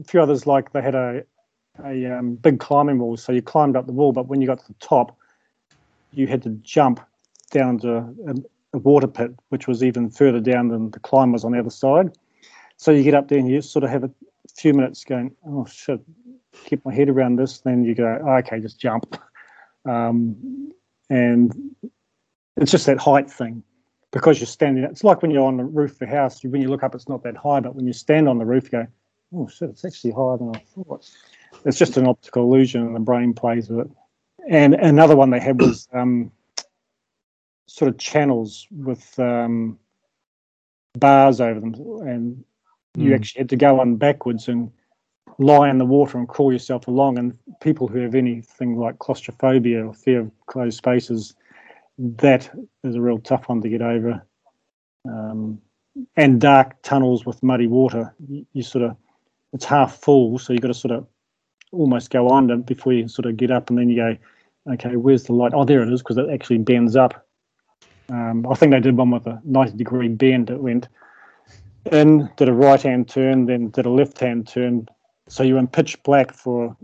[0.00, 1.22] a few others like they had a
[1.84, 4.58] a um, big climbing wall, so you climbed up the wall, but when you got
[4.58, 5.16] to the top,
[6.12, 7.00] you had to jump
[7.50, 8.34] down to a,
[8.74, 11.70] a water pit, which was even further down than the climb was on the other
[11.70, 12.12] side.
[12.76, 14.10] So you get up there and you sort of have a
[14.56, 16.00] few minutes going, oh shit,
[16.64, 17.60] keep my head around this.
[17.60, 19.16] Then you go, oh, okay, just jump.
[19.84, 20.72] Um,
[21.10, 21.52] and
[22.56, 23.62] it's just that height thing
[24.12, 24.84] because you're standing.
[24.84, 26.42] It's like when you're on the roof of a house.
[26.44, 28.64] When you look up, it's not that high, but when you stand on the roof,
[28.64, 28.86] you go,
[29.34, 31.10] oh shit, it's actually higher than I thought.
[31.64, 33.90] It's just an optical illusion, and the brain plays with it.
[34.48, 36.30] And another one they had was um,
[37.66, 39.78] sort of channels with um,
[40.98, 41.74] bars over them,
[42.06, 42.44] and
[42.96, 43.14] you Hmm.
[43.14, 44.70] actually had to go on backwards and
[45.38, 47.18] lie in the water and crawl yourself along.
[47.18, 51.34] And people who have anything like claustrophobia or fear of closed spaces,
[51.98, 52.50] that
[52.84, 54.22] is a real tough one to get over.
[55.08, 55.60] Um,
[56.16, 58.96] and dark tunnels with muddy water, you, you sort of,
[59.52, 61.06] it's half full, so you've got to sort of
[61.70, 64.16] almost go under before you sort of get up, and then you go,
[64.72, 65.52] okay, where's the light?
[65.54, 67.26] Oh, there it is, because it actually bends up.
[68.08, 70.88] Um, I think they did one with a 90 degree bend that went
[71.90, 74.86] in, did a right hand turn, then did a left hand turn.
[75.28, 76.76] So you're in pitch black for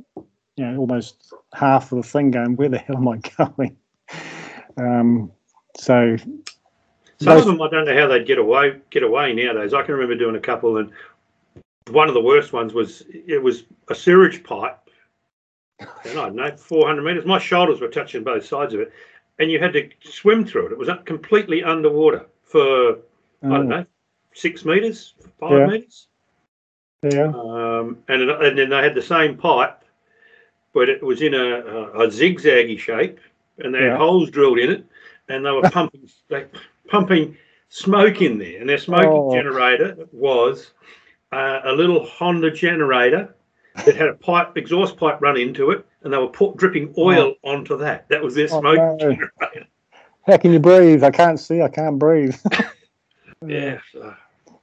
[0.56, 3.18] you know almost half of the thing going, where the hell am I
[3.56, 3.76] going?
[4.76, 5.32] Um,
[5.76, 9.74] so Some Most- of them, I don't know how they'd get away get away nowadays.
[9.74, 10.90] I can remember doing a couple, and
[11.90, 14.78] one of the worst ones was it was a sewage pipe.
[15.80, 17.24] And I don't know, 400 meters.
[17.24, 18.92] My shoulders were touching both sides of it,
[19.38, 20.72] and you had to swim through it.
[20.72, 22.98] It was completely underwater for
[23.44, 23.86] I don't know,
[24.38, 25.66] six meters, five Yeah.
[25.66, 26.06] meters.
[27.02, 29.82] Yeah, Um, and, it- and then they had the same pipe,
[30.74, 33.20] but it was in a, a, a zigzaggy shape,
[33.58, 34.84] and they had holes drilled in it.
[35.28, 36.52] and they were pumping like
[36.88, 37.36] pumping
[37.68, 39.32] smoke in there, and their smoking Oh.
[39.32, 40.72] generator was
[41.32, 43.34] uh, a little Honda generator
[43.84, 47.34] that had a pipe exhaust pipe run into it, and they were put, dripping oil
[47.44, 48.08] onto that.
[48.08, 48.98] That was their Oh, smoking no.
[48.98, 49.66] generator.
[50.26, 51.04] How can you breathe?
[51.04, 51.62] I can't see.
[51.62, 52.36] I can't breathe.
[53.46, 53.78] Yeah.
[53.92, 54.16] so-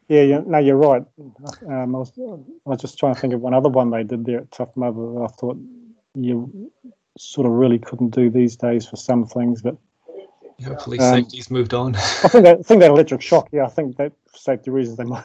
[0.07, 1.03] Yeah, you, no, you're right.
[1.67, 4.25] Um, I, was, I was just trying to think of one other one they did
[4.25, 5.57] there at Tough Mudder that I thought
[6.13, 6.71] you
[7.17, 9.61] sort of really couldn't do these days for some things.
[9.61, 9.75] But
[10.63, 11.95] Hopefully, Um, safety's moved on.
[11.95, 11.99] I
[12.29, 13.49] think that I think that electric shock.
[13.51, 15.23] Yeah, I think that for safety reasons they might.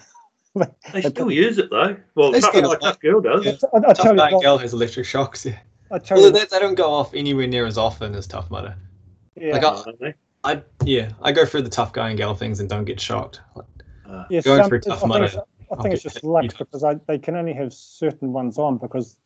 [0.92, 1.96] They still use it though.
[2.16, 3.44] Well, They tough, still- like Tough Girl does.
[3.44, 3.52] Yeah.
[3.72, 5.46] I, I Tough tell you, Guy what, Gal has electric shocks.
[5.46, 5.56] Yeah.
[5.92, 8.50] I tell Well, you, they, they don't go off anywhere near as often as Tough
[8.50, 8.74] Mudder.
[9.36, 10.16] yeah, like, I- don't?
[10.42, 13.40] I yeah, I go through the Tough Guy and Gal things and don't get shocked.
[14.30, 16.48] Yeah, going some- for Tough think Mudder, it's- I think it's just hit luck a
[16.50, 19.16] few because I, they can only have certain ones on because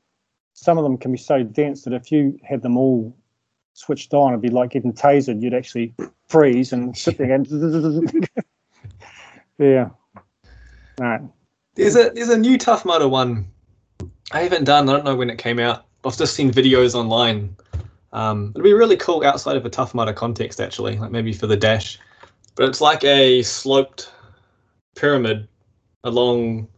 [0.53, 3.17] some of them can be so dense that if you had them all
[3.73, 5.43] switched on, it'd be like getting tasered.
[5.43, 5.95] You'd actually
[6.29, 7.47] freeze and sit there and
[9.59, 9.89] yeah.
[10.99, 11.21] Right.
[11.75, 13.47] There's a there's a new Tough Mudder one.
[14.33, 14.89] I haven't done.
[14.89, 15.87] I don't know when it came out.
[16.05, 17.57] I've just seen videos online.
[18.13, 21.47] Um, it'd be really cool outside of a Tough Mudder context, actually, like maybe for
[21.47, 21.99] the dash.
[22.55, 24.13] But it's like a sloped
[24.95, 25.49] pyramid
[26.05, 26.69] along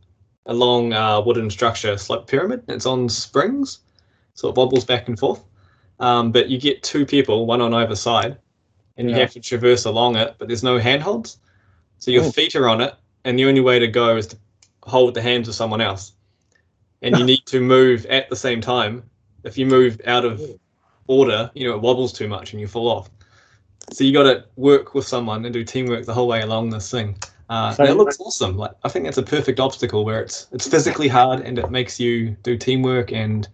[0.46, 2.62] a long uh, wooden structure, sloped pyramid.
[2.68, 3.80] It's on springs,
[4.34, 5.42] so it wobbles back and forth.
[5.98, 8.38] Um, but you get two people, one on either side,
[8.96, 10.36] and you have to traverse along it.
[10.38, 11.38] But there's no handholds,
[11.98, 12.32] so your Oh.
[12.32, 12.94] feet are on it,
[13.24, 14.38] and the only way to go is to
[14.84, 16.12] hold the hands of someone else.
[17.02, 19.02] And you need to move at the same time.
[19.44, 20.40] If you move out of
[21.08, 23.10] order, you know, it wobbles too much and you fall off.
[23.90, 26.90] So you got to work with someone and do teamwork the whole way along this
[26.90, 27.16] thing.
[27.48, 28.56] Uh, So- it looks awesome.
[28.56, 32.00] Like I think that's a perfect obstacle where it's it's physically hard and it makes
[32.00, 33.48] you do teamwork and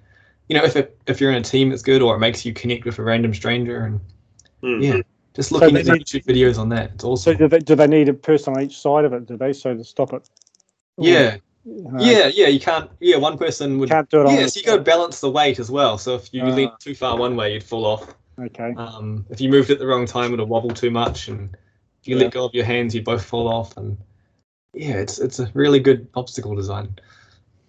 [0.48, 2.52] you know if it, if you're in a team it's good or it makes you
[2.54, 4.00] connect with a random stranger and
[4.62, 4.80] Hmm.
[4.80, 5.00] yeah,
[5.34, 7.32] just looking they at need- YouTube videos on that, it's awesome.
[7.34, 9.26] So do they, do they need a person on each side of it?
[9.26, 10.28] Do they so to stop it?
[10.98, 11.36] Yeah,
[11.66, 12.46] Uh, yeah, yeah.
[12.48, 12.90] You can't.
[13.00, 13.88] Yeah, one person would.
[13.88, 14.30] Can't do it.
[14.32, 15.96] Yeah, so you got to balance the weight as well.
[15.98, 16.48] So if you Ah.
[16.48, 18.14] lean too far one way, you'd fall off.
[18.40, 18.72] Okay.
[18.76, 21.56] Um, if you moved at the wrong time, it'll wobble too much, and
[22.02, 22.24] if you Yeah.
[22.24, 23.76] let go of your hands, you'd both fall off.
[23.76, 23.96] And
[24.74, 26.98] yeah, it's it's a really good obstacle design.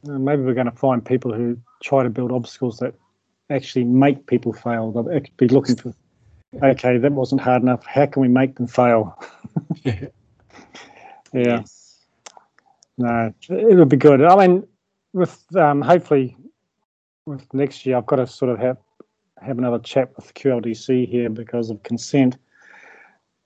[0.07, 2.95] Uh, maybe we're going to find people who try to build obstacles that
[3.49, 4.91] actually make people fail.
[4.91, 5.93] They'll be looking for,
[6.61, 7.85] okay, that wasn't hard enough.
[7.85, 9.17] How can we make them fail?
[11.33, 11.63] Yeah, yeah,
[12.99, 14.21] no, it would be good.
[14.21, 14.67] I mean,
[15.13, 16.37] with um, hopefully
[17.25, 18.77] with next year, I've got to sort of have
[19.41, 22.37] have another chat with QLDC here because of consent.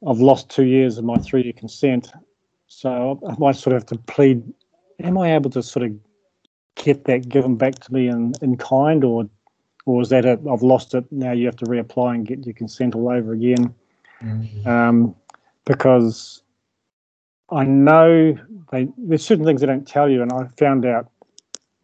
[0.05, 2.11] I've lost two years of my three-year consent,
[2.67, 4.43] so I might sort of have to plead.
[5.01, 5.93] Am I able to sort of
[6.75, 9.27] get that given back to me in, in kind, or
[9.85, 10.39] or is that it?
[10.51, 11.05] I've lost it.
[11.11, 13.73] Now you have to reapply and get your consent all over again
[14.65, 15.15] um,
[15.65, 16.41] because
[17.49, 18.37] I know
[18.71, 21.09] they, there's certain things they don't tell you, and I found out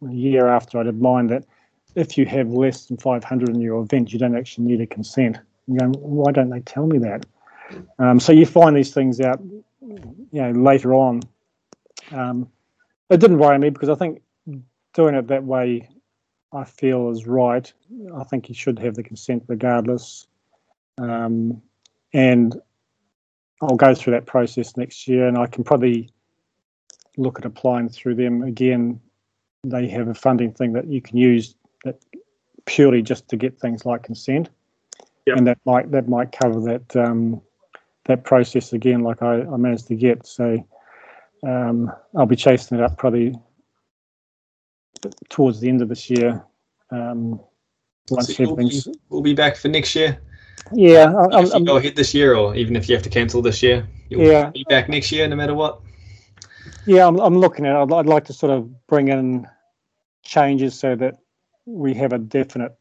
[0.06, 1.44] a year after I did mine that
[1.94, 5.38] if you have less than 500 in your event, you don't actually need a consent.
[5.66, 7.24] You go, why don't they tell me that?
[7.98, 9.40] Um, so you find these things out,
[9.80, 11.20] you know, later on.
[12.10, 12.48] Um,
[13.10, 14.22] it didn't worry me because I think
[14.94, 15.88] doing it that way,
[16.52, 17.70] I feel is right.
[18.16, 20.26] I think you should have the consent regardless.
[20.98, 21.60] Um,
[22.12, 22.54] and
[23.60, 26.10] I'll go through that process next year, and I can probably
[27.16, 29.00] look at applying through them again.
[29.64, 31.96] They have a funding thing that you can use that
[32.66, 34.50] purely just to get things like consent,
[35.26, 35.36] Yep.
[35.36, 37.40] and that might that might cover that um,
[38.06, 40.26] that process again, like I, I managed to get.
[40.26, 40.66] So
[41.46, 43.34] um, I'll be chasing it up probably
[45.28, 46.44] towards the end of this year.
[46.90, 47.40] Um,
[48.10, 50.20] once So you'll be, we'll be back for next year.
[50.72, 53.42] yeah, I- if you go ahead this year, or even if you have to cancel
[53.42, 54.50] this year, you'll Yeah.
[54.50, 55.80] be back next year, no matter what.
[56.86, 57.78] Yeah, I'm, I'm looking at it.
[57.78, 59.46] I'd, I'd like to sort of bring in
[60.22, 61.16] changes so that
[61.66, 62.74] we have a definite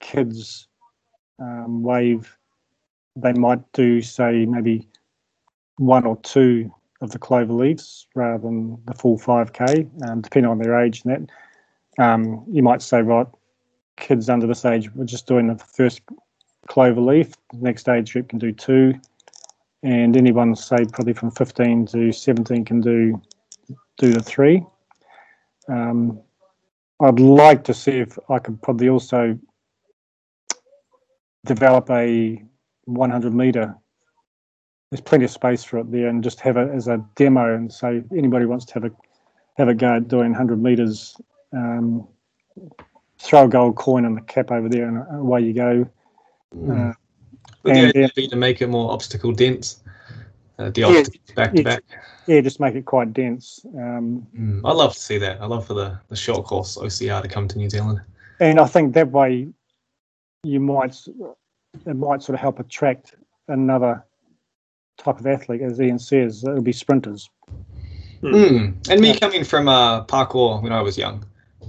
[0.00, 0.68] kids
[1.40, 2.36] um, wave.
[3.16, 4.88] They might do, say, maybe
[5.76, 10.58] one or two of the clover leaves rather than the full 5K, um, depending on
[10.58, 12.02] their age and that.
[12.02, 13.26] Um, you might say, right,
[13.96, 16.00] kids under this age, we're just doing the first
[16.66, 17.32] clover leaf.
[17.52, 18.94] The next age group can do two.
[19.82, 23.20] And anyone, say, probably from 15 to 17 can do
[23.98, 24.64] do the three.
[25.68, 26.20] Um,
[27.00, 29.38] I'd like to see if I could probably also
[31.44, 32.42] develop a
[32.86, 33.74] 100 meter.
[34.90, 37.72] There's plenty of space for it there, and just have it as a demo, and
[37.72, 38.90] say anybody wants to have a
[39.56, 41.16] have a go at doing 100 meters.
[41.52, 42.06] Um,
[43.20, 45.88] throw a gold coin in the cap over there, and away you go.
[46.52, 46.92] Uh,
[47.62, 48.08] Would And, the idea yeah.
[48.14, 49.82] be to make it more obstacle dense?
[50.58, 51.62] Uh, the Yeah, obstacles back to yeah.
[51.62, 51.82] back.
[52.26, 53.64] Yeah, just make it quite dense.
[53.76, 55.40] Um, Mm, I'd love to see that.
[55.40, 58.00] I'd love for the, the short course OCR to come to New Zealand.
[58.40, 59.48] and I think that way
[60.42, 61.08] you might s-
[61.86, 63.16] it might sort of help attract
[63.48, 64.04] another
[64.98, 67.28] type of athlete, as Ian says, it'll be sprinters.
[68.22, 68.88] Mm.
[68.88, 69.18] And me Yeah.
[69.18, 71.24] coming from uh, parkour when I was young,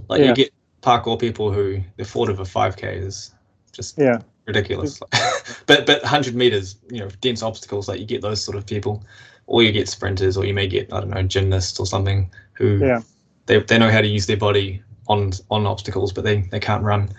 [0.08, 0.30] like Yeah.
[0.30, 0.51] you get
[0.82, 3.34] parkour people who they're of a 5k is
[3.72, 4.99] just Yeah, ridiculous.
[5.66, 9.03] but but 100 meters, you know, dense obstacles, like you get those sort of people,
[9.47, 12.78] or you get sprinters, or you may get I don't know gymnasts or something who
[12.78, 13.01] Yeah.
[13.47, 16.84] they, they know how to use their body on on obstacles, but they they can't
[16.84, 17.10] run.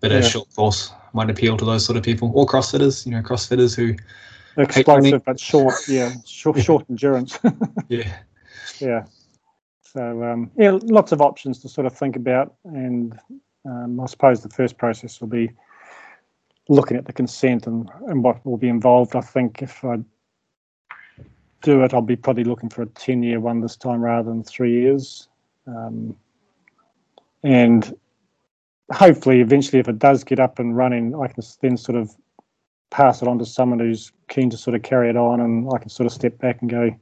[0.00, 0.20] But a Yeah.
[0.20, 3.94] short course might appeal to those sort of people, or CrossFitters, you know, CrossFitters who
[4.60, 5.74] explosive but short.
[5.88, 7.38] Yeah, short short endurance.
[7.88, 8.18] yeah
[8.80, 9.04] yeah.
[9.82, 13.18] So um, yeah, lots of options to sort of think about, and
[13.64, 15.50] um, I suppose the first process will be
[16.68, 19.16] looking at the consent and, and what will be involved.
[19.16, 19.98] I think if I
[21.62, 24.72] do it, I'll be probably looking for a ten-year one this time rather than three
[24.72, 25.28] years,
[25.66, 26.16] um,
[27.42, 27.94] and
[28.92, 32.14] hopefully, eventually, if it does get up and running, I can then sort of
[32.90, 35.78] pass it on to someone who's keen to sort of carry it on, and I
[35.78, 36.94] can sort of step back and go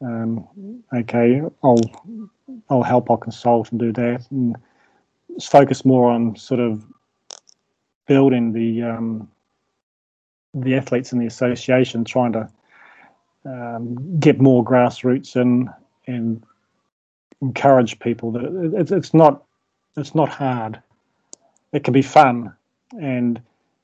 [0.00, 0.46] um,
[0.94, 1.80] okay, I'll
[2.70, 4.56] I'll help, I'll consult and do that, and
[5.42, 6.84] focus more on sort of
[8.06, 9.28] building the um,
[10.54, 12.48] the athletes in the association, trying to
[13.44, 15.68] um, get more grassroots in
[16.06, 16.42] and
[17.40, 19.42] encourage people that it, it's it's not
[19.96, 20.80] it's not hard.
[21.72, 22.52] It can be fun,
[23.00, 23.40] and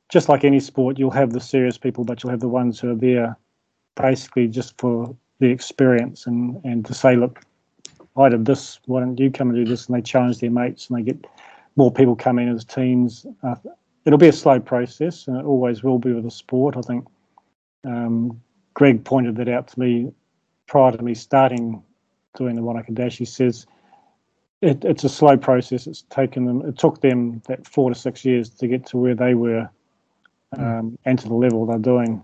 [0.08, 2.90] just like any sport, you'll have the serious people, but you'll have the ones who
[2.90, 3.36] are there
[3.96, 7.40] basically just for the experience and and to say, look,
[8.16, 8.80] I did this.
[8.86, 9.86] Why don't you come and do this?
[9.86, 11.26] And they challenge their mates and they get
[11.76, 13.26] more people come in as teams.
[13.42, 13.56] Uh,
[14.04, 16.76] it'll be a slow process, and it always will be with a sport.
[16.76, 17.06] I think
[17.84, 18.40] um,
[18.74, 20.12] Greg pointed that out to me
[20.66, 21.82] prior to me starting
[22.36, 23.18] doing the Wanaka Dash.
[23.18, 23.66] He says
[24.64, 25.86] it, it's a slow process.
[25.86, 26.66] It's taken them.
[26.66, 29.68] It took them that four to six years to get to where they were
[30.56, 32.22] um, and to the level they're doing.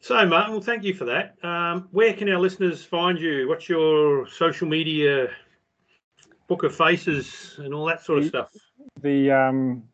[0.00, 1.36] So, Martin, well, thank you for that.
[1.44, 3.48] Um, where can our listeners find you?
[3.48, 5.28] What's your social media,
[6.48, 8.50] book of faces, and all that sort of stuff?
[9.00, 9.84] the um,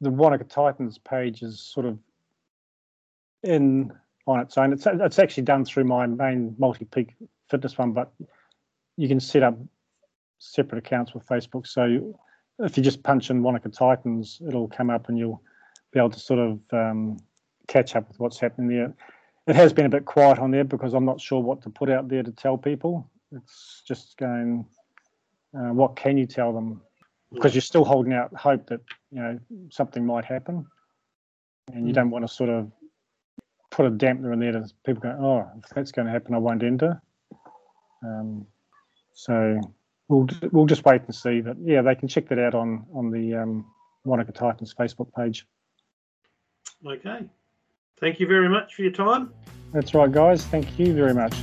[0.00, 1.98] the Wanaka Titans page is sort of
[3.42, 3.92] in
[4.26, 4.72] on its own.
[4.72, 7.14] It's it's actually done through my main multi-peak
[7.48, 8.12] fitness one, but
[8.96, 9.58] you can set up
[10.38, 11.66] separate accounts with Facebook.
[11.66, 12.18] So
[12.58, 15.42] if you just punch in Wanaka Titans, it'll come up and you'll
[15.92, 17.18] be able to sort of um,
[17.68, 18.94] catch up with what's happening there.
[19.46, 21.90] It has been a bit quiet on there because I'm not sure what to put
[21.90, 23.08] out there to tell people.
[23.32, 24.66] It's just going,
[25.56, 26.80] uh, what can you tell them?
[27.32, 28.80] Because you're still holding out hope that
[29.10, 29.38] you know
[29.70, 30.64] something might happen,
[31.72, 32.70] and you don't want to sort of
[33.70, 36.38] put a dampener in there to people going, oh, if that's going to happen, I
[36.38, 37.02] won't enter.
[38.04, 38.46] Um,
[39.12, 39.60] so
[40.08, 41.40] we'll we'll just wait and see.
[41.40, 43.66] But yeah, they can check that out on on the um,
[44.06, 45.46] Wanaka Titans Facebook page.
[46.86, 47.26] Okay.
[47.98, 49.32] Thank you very much for your time.
[49.72, 50.44] That's right, guys.
[50.44, 51.34] Thank you very much.